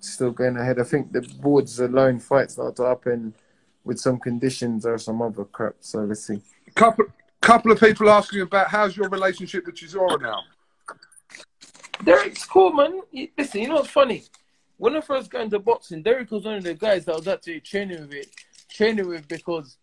still 0.00 0.30
going 0.30 0.56
ahead. 0.56 0.80
I 0.80 0.84
think 0.84 1.12
the 1.12 1.20
board's 1.20 1.78
alone 1.80 2.18
fights 2.18 2.56
now 2.56 2.70
to 2.70 2.82
happen 2.84 3.34
with 3.84 4.00
some 4.00 4.18
conditions 4.18 4.86
or 4.86 4.96
some 4.96 5.20
other 5.20 5.44
crap. 5.44 5.74
So 5.80 5.98
let's 6.04 6.26
see. 6.26 6.40
Couple, 6.74 7.04
couple 7.42 7.72
of 7.72 7.78
people 7.78 8.08
asking 8.08 8.40
about 8.40 8.68
how's 8.68 8.96
your 8.96 9.10
relationship 9.10 9.66
with 9.66 9.74
Chisora 9.74 10.18
now. 10.22 10.40
Derek's 12.02 12.46
cool, 12.46 12.72
man. 12.72 13.02
Listen, 13.36 13.60
you 13.60 13.68
know 13.68 13.74
what's 13.74 13.90
funny? 13.90 14.24
When 14.78 14.96
I 14.96 15.02
first 15.02 15.30
got 15.30 15.42
into 15.42 15.58
boxing, 15.58 16.02
Derek 16.02 16.30
was 16.30 16.46
one 16.46 16.54
of 16.54 16.64
the 16.64 16.72
guys 16.72 17.04
that 17.04 17.12
I 17.12 17.16
was 17.16 17.28
actually 17.28 17.60
training 17.60 18.00
with, 18.00 18.14
it, 18.14 18.30
training 18.70 19.08
with 19.08 19.28
because, 19.28 19.76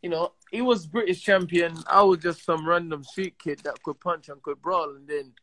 you 0.00 0.08
know, 0.08 0.32
he 0.50 0.62
was 0.62 0.86
British 0.86 1.22
champion. 1.22 1.74
I 1.86 2.00
was 2.00 2.20
just 2.20 2.42
some 2.42 2.66
random 2.66 3.04
street 3.04 3.34
kid 3.38 3.60
that 3.64 3.82
could 3.82 4.00
punch 4.00 4.30
and 4.30 4.42
could 4.42 4.62
brawl. 4.62 4.94
And 4.96 5.06
then 5.06 5.34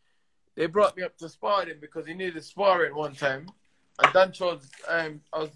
they 0.55 0.67
brought 0.67 0.95
me 0.95 1.03
up 1.03 1.17
to 1.17 1.29
spar 1.29 1.65
him 1.65 1.77
because 1.79 2.07
he 2.07 2.13
needed 2.13 2.43
sparring 2.43 2.95
one 2.95 3.15
time. 3.15 3.47
And 3.99 4.13
Dan 4.13 4.31
chose, 4.31 4.69
um, 4.87 5.21
I 5.31 5.39
was 5.39 5.51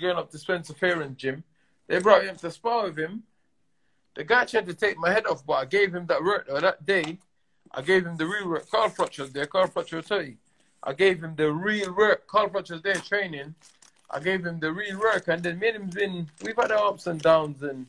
going 0.00 0.16
up 0.16 0.30
to 0.30 0.38
Spencer 0.38 0.74
Fearon's 0.74 1.16
gym. 1.16 1.44
They 1.86 1.98
brought 1.98 2.22
me 2.22 2.28
up 2.28 2.38
to 2.38 2.50
spar 2.50 2.84
with 2.84 2.98
him. 2.98 3.24
The 4.14 4.24
guy 4.24 4.44
tried 4.44 4.66
to 4.66 4.74
take 4.74 4.98
my 4.98 5.10
head 5.10 5.26
off, 5.26 5.46
but 5.46 5.54
I 5.54 5.64
gave 5.64 5.94
him 5.94 6.06
that 6.06 6.22
work 6.22 6.48
that 6.48 6.84
day. 6.84 7.18
I 7.72 7.82
gave 7.82 8.04
him 8.06 8.16
the 8.16 8.26
real 8.26 8.48
work. 8.48 8.68
Carl 8.68 8.90
Froch 8.90 9.18
was 9.18 9.32
there. 9.32 9.46
Carl 9.46 9.68
Froch 9.68 9.92
will 9.92 10.02
tell 10.02 10.22
you. 10.22 10.36
I 10.82 10.92
gave 10.92 11.22
him 11.22 11.34
the 11.36 11.52
real 11.52 11.94
work. 11.94 12.26
Carl 12.26 12.48
Froch 12.48 12.70
was 12.70 12.82
there 12.82 12.94
training. 12.94 13.54
I 14.10 14.18
gave 14.18 14.44
him 14.44 14.58
the 14.58 14.72
real 14.72 14.98
work, 14.98 15.28
and 15.28 15.40
then 15.42 15.60
me 15.60 15.68
and 15.68 15.76
him's 15.76 15.94
been. 15.94 16.28
We've 16.42 16.56
had 16.56 16.72
our 16.72 16.88
ups 16.88 17.06
and 17.06 17.20
downs, 17.20 17.62
and 17.62 17.86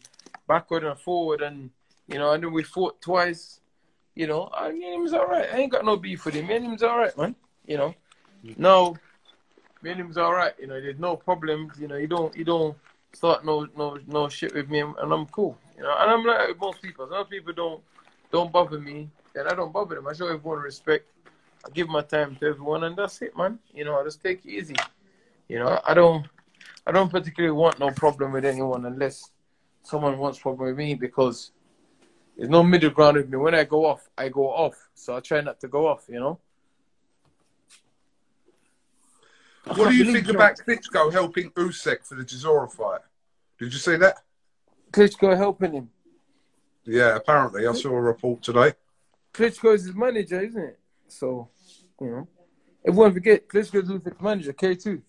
backward 0.48 0.84
and 0.84 1.00
forward, 1.00 1.42
and 1.42 1.72
you 2.08 2.20
know, 2.20 2.32
and 2.32 2.44
then 2.44 2.52
we 2.52 2.62
fought 2.62 3.02
twice. 3.02 3.61
You 4.16 4.28
know, 4.28 4.50
ah, 4.52 4.66
I 4.66 4.72
me 4.72 4.86
and 4.86 5.02
him's 5.02 5.14
all 5.14 5.28
right. 5.28 5.48
I 5.54 5.58
ain't 5.58 5.72
got 5.72 5.86
no 5.86 5.98
beef 5.98 6.26
with 6.26 6.36
him. 6.36 6.48
Me 6.48 6.56
and 6.56 6.66
him's 6.66 6.84
all 6.84 6.98
right, 6.98 7.18
man. 7.18 7.36
You 7.66 7.78
know, 7.78 7.96
mm-hmm. 8.44 8.62
no, 8.62 8.98
me 9.82 9.92
and 9.92 10.00
him's 10.00 10.18
all 10.18 10.34
right. 10.34 10.54
You 10.60 10.68
know, 10.68 10.82
there's 10.82 11.00
no 11.00 11.16
problems. 11.16 11.80
You 11.80 11.88
know, 11.88 11.96
you 11.96 12.08
don't, 12.08 12.36
you 12.36 12.44
don't 12.44 12.76
start 13.14 13.46
no, 13.46 13.68
no, 13.78 13.98
no 14.08 14.30
shit 14.30 14.54
with 14.54 14.70
me, 14.70 14.80
and 14.80 14.96
I'm 15.00 15.26
cool. 15.28 15.58
You 15.78 15.84
know, 15.84 15.96
and 15.98 16.12
I'm 16.12 16.26
like 16.26 16.50
with 16.50 16.60
most 16.60 16.82
people. 16.82 17.08
Some 17.10 17.26
people 17.28 17.54
don't, 17.54 17.82
don't 18.32 18.52
bother 18.52 18.80
me, 18.80 19.10
and 19.36 19.48
I 19.48 19.56
don't 19.56 19.72
bother 19.72 19.96
them. 19.96 20.08
I 20.08 20.14
show 20.14 20.28
everyone 20.28 20.60
respect. 20.60 21.08
I 21.66 21.70
give 21.70 21.88
my 21.88 22.02
time 22.02 22.36
to 22.38 22.48
everyone, 22.48 22.84
and 22.84 22.96
that's 22.96 23.22
it, 23.22 23.36
man. 23.38 23.60
You 23.74 23.86
know, 23.86 24.00
I 24.00 24.04
just 24.04 24.22
take 24.22 24.46
it 24.46 24.50
easy. 24.50 24.76
You 25.48 25.60
know, 25.60 25.80
I 25.86 25.94
don't, 25.94 26.26
I 26.88 26.92
don't 26.92 27.12
particularly 27.12 27.56
want 27.56 27.80
no 27.80 27.92
problem 27.92 28.32
with 28.32 28.46
anyone 28.46 28.86
unless 28.86 29.32
someone 29.84 30.18
wants 30.18 30.40
problem 30.40 30.70
with 30.70 30.78
me 30.78 30.96
because 30.96 31.52
there's 32.42 32.50
no 32.50 32.64
middle 32.64 32.90
ground 32.90 33.18
with 33.18 33.30
me. 33.30 33.38
When 33.38 33.54
I 33.54 33.66
go 33.66 33.86
off, 33.86 34.10
I 34.18 34.28
go 34.30 34.48
off. 34.50 34.74
So 34.96 35.16
I 35.16 35.20
try 35.20 35.42
not 35.42 35.60
to 35.60 35.68
go 35.68 35.88
off. 35.88 36.06
You 36.10 36.20
know. 36.20 36.40
What 39.66 39.90
do 39.90 39.96
you 39.96 40.12
think 40.12 40.28
about 40.28 40.58
Klitschko 40.58 41.14
helping 41.14 41.52
Usyk 41.52 42.04
for 42.04 42.16
the 42.16 42.24
Chisora 42.24 42.72
fight? 42.72 43.02
Did 43.60 43.72
you 43.72 43.78
see 43.78 43.96
that? 43.98 44.24
Klitschko 44.90 45.38
helping 45.38 45.74
him? 45.74 45.92
Yeah, 46.84 47.16
apparently 47.16 47.68
I 47.68 47.74
saw 47.74 47.90
a 47.90 48.02
report 48.02 48.42
today. 48.42 48.74
Klitschko 49.36 49.76
is 49.76 49.86
his 49.86 49.94
manager, 49.94 50.42
isn't 50.42 50.64
it? 50.64 50.80
So, 51.10 51.48
you 52.02 52.08
know, 52.08 52.28
everyone 52.84 53.14
forget 53.14 53.48
Klitschko 53.48 53.84
is 53.84 53.90
Usyk's 53.90 54.20
manager, 54.20 54.54
K2. 54.54 55.00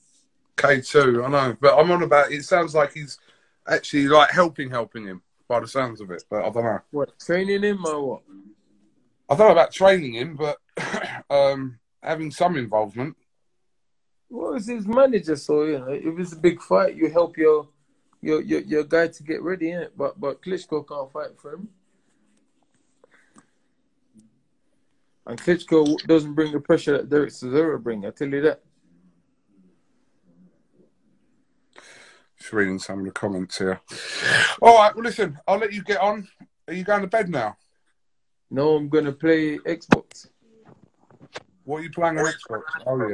K2, 0.59 1.25
I 1.25 1.29
know, 1.31 1.57
but 1.59 1.79
I'm 1.79 1.91
on 1.93 2.03
about. 2.03 2.31
It 2.31 2.45
sounds 2.45 2.75
like 2.75 2.93
he's 2.93 3.19
actually 3.67 4.07
like 4.09 4.31
helping, 4.31 4.69
helping 4.69 5.07
him 5.07 5.23
by 5.49 5.61
the 5.61 5.69
sounds 5.69 6.01
of 6.01 6.11
it. 6.11 6.25
But 6.29 6.45
I 6.45 6.51
don't 6.51 6.65
know. 6.65 6.81
What 6.91 7.19
training 7.19 7.63
him 7.63 7.85
or 7.87 8.09
what? 8.09 8.23
I 9.29 9.37
don't 9.37 9.47
know 9.47 9.53
about 9.53 9.73
training 9.73 10.15
him, 10.15 10.37
but 10.37 10.59
um, 11.31 11.79
having 12.03 12.31
some 12.31 12.57
involvement. 12.57 13.17
Well, 14.29 14.55
it's 14.55 14.69
his 14.69 14.87
manager, 14.87 15.37
so 15.37 15.65
you 15.65 15.79
know, 15.79 15.89
if 15.89 16.19
it's 16.19 16.33
a 16.33 16.37
big 16.37 16.61
fight, 16.61 16.97
you 16.97 17.11
help 17.11 17.37
your 17.37 17.69
your 18.21 18.41
your, 18.41 18.61
your 18.61 18.85
guy 18.85 19.09
to 19.09 19.23
get 19.23 19.43
ready, 19.43 19.67
innit? 19.67 19.91
But 19.97 20.19
but 20.19 20.43
Klitschko 20.43 20.89
can't 20.89 21.13
fight 21.13 21.39
for 21.39 21.55
him. 21.55 21.69
And 25.27 25.41
Klitschko 25.41 25.99
doesn't 26.07 26.35
bring 26.35 26.53
the 26.53 26.61
pressure 26.61 26.99
that 26.99 27.09
Derek 27.09 27.31
Chisora 27.31 27.81
bring. 27.81 28.05
I 28.07 28.11
tell 28.11 28.29
you 28.29 28.41
that. 28.43 28.63
Just 32.43 32.53
reading 32.53 32.81
some 32.81 32.99
of 32.99 33.05
the 33.05 33.13
comments 33.13 33.59
here. 33.59 33.81
All 34.61 34.77
right, 34.77 34.93
well, 34.97 35.05
listen, 35.05 35.39
I'll 35.47 35.59
let 35.59 35.73
you 35.73 35.85
get 35.85 36.01
on. 36.01 36.27
Are 36.67 36.75
you 36.75 36.83
going 36.83 37.03
to 37.03 37.07
bed 37.07 37.29
now? 37.29 37.57
No, 38.51 38.75
I'm 38.75 38.89
gonna 38.89 39.13
play 39.13 39.59
Xbox. 39.59 40.29
What 41.63 41.77
are 41.79 41.83
you 41.85 41.91
playing 41.91 42.19
on 42.19 42.25
Xbox? 42.25 42.63
Oh 42.85 43.09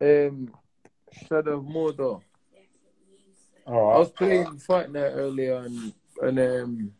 yeah. 0.00 0.26
Um, 0.28 0.52
Shadow 1.26 1.56
of 1.58 1.64
Mordor. 1.64 2.20
All 3.66 3.94
I 3.94 3.98
was 3.98 4.10
playing 4.10 4.58
Fight 4.58 4.92
Night 4.92 5.12
earlier 5.14 5.56
and 5.62 5.94
and 6.20 6.38
um, 6.38 6.92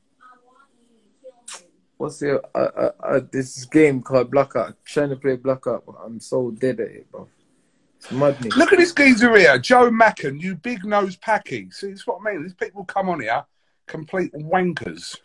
what's 1.99 2.21
the 2.21 2.41
uh, 2.55 2.59
uh, 2.59 2.91
uh, 3.01 3.21
this 3.31 3.67
game 3.67 4.01
called 4.03 4.31
Blackout? 4.31 4.83
Trying 4.83 5.11
to 5.11 5.17
play 5.17 5.37
Blackout, 5.37 5.85
but 5.85 5.97
I'm 6.03 6.21
so 6.21 6.51
dead 6.53 6.81
at 6.81 6.89
it, 6.89 7.13
bro. 7.13 7.29
Madness. 8.11 8.57
Look 8.57 8.73
at 8.73 8.79
this 8.79 8.93
geezer 8.93 9.37
here, 9.37 9.59
Joe 9.59 9.91
Macken, 9.91 10.41
you 10.41 10.57
big 10.57 10.85
nose 10.85 11.17
packy. 11.17 11.71
See, 11.71 11.89
that's 11.91 12.07
what 12.07 12.19
I 12.27 12.33
mean. 12.33 12.43
These 12.43 12.55
people 12.55 12.85
come 12.85 13.09
on 13.09 13.21
here, 13.21 13.45
complete 13.87 14.33
wankers. 14.33 15.17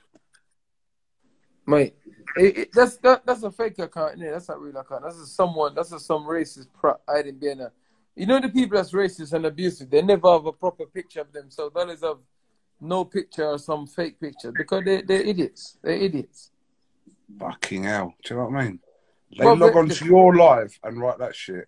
mate. 1.65 1.95
It, 2.35 2.57
it, 2.57 2.69
that's 2.73 2.97
that, 2.97 3.25
that's 3.25 3.43
a 3.43 3.51
fake 3.51 3.79
account, 3.79 4.19
innit? 4.19 4.31
That's 4.33 4.49
not 4.49 4.61
real 4.61 4.77
account. 4.77 5.03
That's 5.03 5.17
a 5.17 5.25
someone. 5.25 5.73
That's 5.73 5.91
a 5.91 5.99
some 5.99 6.23
racist 6.25 6.67
prat 6.79 6.97
hiding 7.07 7.35
behind 7.39 7.61
a. 7.61 7.71
You 8.15 8.25
know 8.25 8.39
the 8.39 8.49
people 8.49 8.77
that's 8.77 8.91
racist 8.91 9.33
and 9.33 9.45
abusive. 9.45 9.89
They 9.89 10.01
never 10.01 10.31
have 10.31 10.45
a 10.45 10.51
proper 10.51 10.85
picture 10.85 11.21
of 11.21 11.31
themselves. 11.31 11.73
They 11.73 11.81
always 11.81 12.01
have 12.01 12.17
no 12.79 13.05
picture 13.05 13.45
or 13.45 13.57
some 13.57 13.87
fake 13.87 14.19
picture 14.19 14.51
because 14.51 14.83
they 14.85 15.01
they're 15.01 15.21
idiots. 15.21 15.77
They're 15.81 15.95
idiots. 15.95 16.51
Fucking 17.39 17.83
hell. 17.83 18.13
Do 18.23 18.33
you 18.33 18.39
know 18.39 18.47
what 18.49 18.59
I 18.59 18.65
mean? 18.65 18.79
They 19.37 19.45
Well, 19.45 19.55
log 19.55 19.75
on 19.75 19.89
to 19.89 20.05
your 20.05 20.35
live 20.35 20.77
and 20.83 20.99
write 20.99 21.17
that 21.19 21.35
shit. 21.35 21.67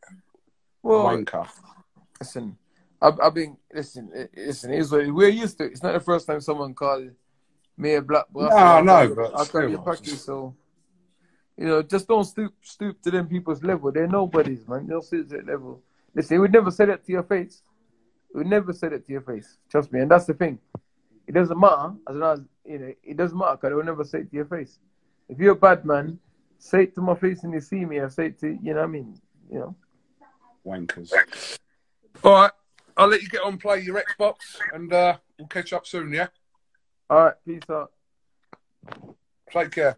Well, 0.82 1.06
Wanker. 1.06 1.48
listen, 2.20 2.58
I've, 3.02 3.20
I've 3.20 3.34
been 3.34 3.58
listen. 3.74 4.12
Eh, 4.16 4.22
eh, 4.22 4.46
listen, 4.48 4.74
it's 4.74 4.92
what 4.92 5.08
we're 5.08 5.30
used 5.30 5.58
to. 5.58 5.66
it. 5.66 5.74
It's 5.74 5.84
not 5.84 5.94
the 5.94 6.00
first 6.00 6.28
time 6.28 6.42
someone 6.42 6.74
called 6.74 7.10
me 7.78 7.96
a 7.96 8.02
black. 8.02 8.26
No, 8.34 8.50
I 8.50 8.82
know, 8.82 9.14
but 9.16 9.36
I'll 9.36 9.46
call 9.46 9.68
you 9.68 9.82
still. 9.86 10.16
So, 10.16 10.56
you 11.58 11.66
know, 11.66 11.82
just 11.82 12.08
don't 12.08 12.24
stoop 12.24 12.54
stoop 12.62 13.02
to 13.02 13.12
them 13.12 13.28
people's 13.28 13.64
level. 13.64 13.92
They're 13.92 14.08
nobodies, 14.08 14.68
man. 14.68 14.88
They'll 14.88 15.02
stoop 15.02 15.30
to 15.30 15.38
that 15.38 15.48
level. 15.48 15.82
Listen, 16.16 16.36
he 16.36 16.40
would 16.40 16.54
never 16.54 16.72
say 16.72 16.86
that 16.86 17.06
to 17.06 17.12
your 17.12 17.24
face. 17.24 17.62
He 18.32 18.38
would 18.38 18.48
never 18.48 18.74
say 18.74 18.90
that 18.90 19.06
to 19.06 19.12
your 19.12 19.22
face. 19.22 19.58
Trust 19.70 19.92
me, 19.92 20.00
and 20.02 20.12
that's 20.12 20.26
the 20.26 20.34
thing. 20.34 20.60
It 21.28 21.34
doesn't 21.34 21.60
matter 21.60 21.94
as 22.10 22.16
long 22.16 22.34
as 22.34 22.42
you 22.66 22.80
know. 22.80 22.94
It 23.04 23.18
doesn't 23.18 23.38
matter 23.38 23.56
because 23.56 23.70
they 23.70 23.76
will 23.76 23.84
never 23.84 24.04
say 24.04 24.20
it 24.20 24.30
to 24.30 24.36
your 24.36 24.46
face. 24.46 24.80
If 25.28 25.38
you're 25.40 25.54
a 25.54 25.56
bad 25.56 25.86
man, 25.86 26.20
say 26.58 26.84
it 26.84 26.96
to 26.96 27.02
my 27.02 27.16
face 27.16 27.44
and 27.44 27.54
you 27.54 27.62
see 27.62 27.86
me, 27.86 28.00
I 28.00 28.08
say 28.08 28.28
it 28.28 28.40
to 28.40 28.48
you 28.48 28.74
know. 28.74 28.82
what 28.82 28.84
I 28.84 28.88
mean, 28.88 29.20
you 29.52 29.60
know. 29.60 29.76
Wankers. 30.70 31.12
All 32.24 32.34
right. 32.34 32.52
I'll 32.96 33.08
let 33.08 33.22
you 33.22 33.30
get 33.30 33.44
on 33.44 33.58
play 33.58 33.80
your 33.80 34.02
Xbox 34.02 34.36
and 34.74 34.92
uh, 34.92 35.18
we'll 35.38 35.48
catch 35.48 35.72
up 35.74 35.88
soon, 35.88 36.12
yeah? 36.14 36.28
All 37.10 37.26
right, 37.26 37.34
peace 37.46 37.62
out. 37.72 37.92
Take 39.52 39.72
care. 39.72 39.98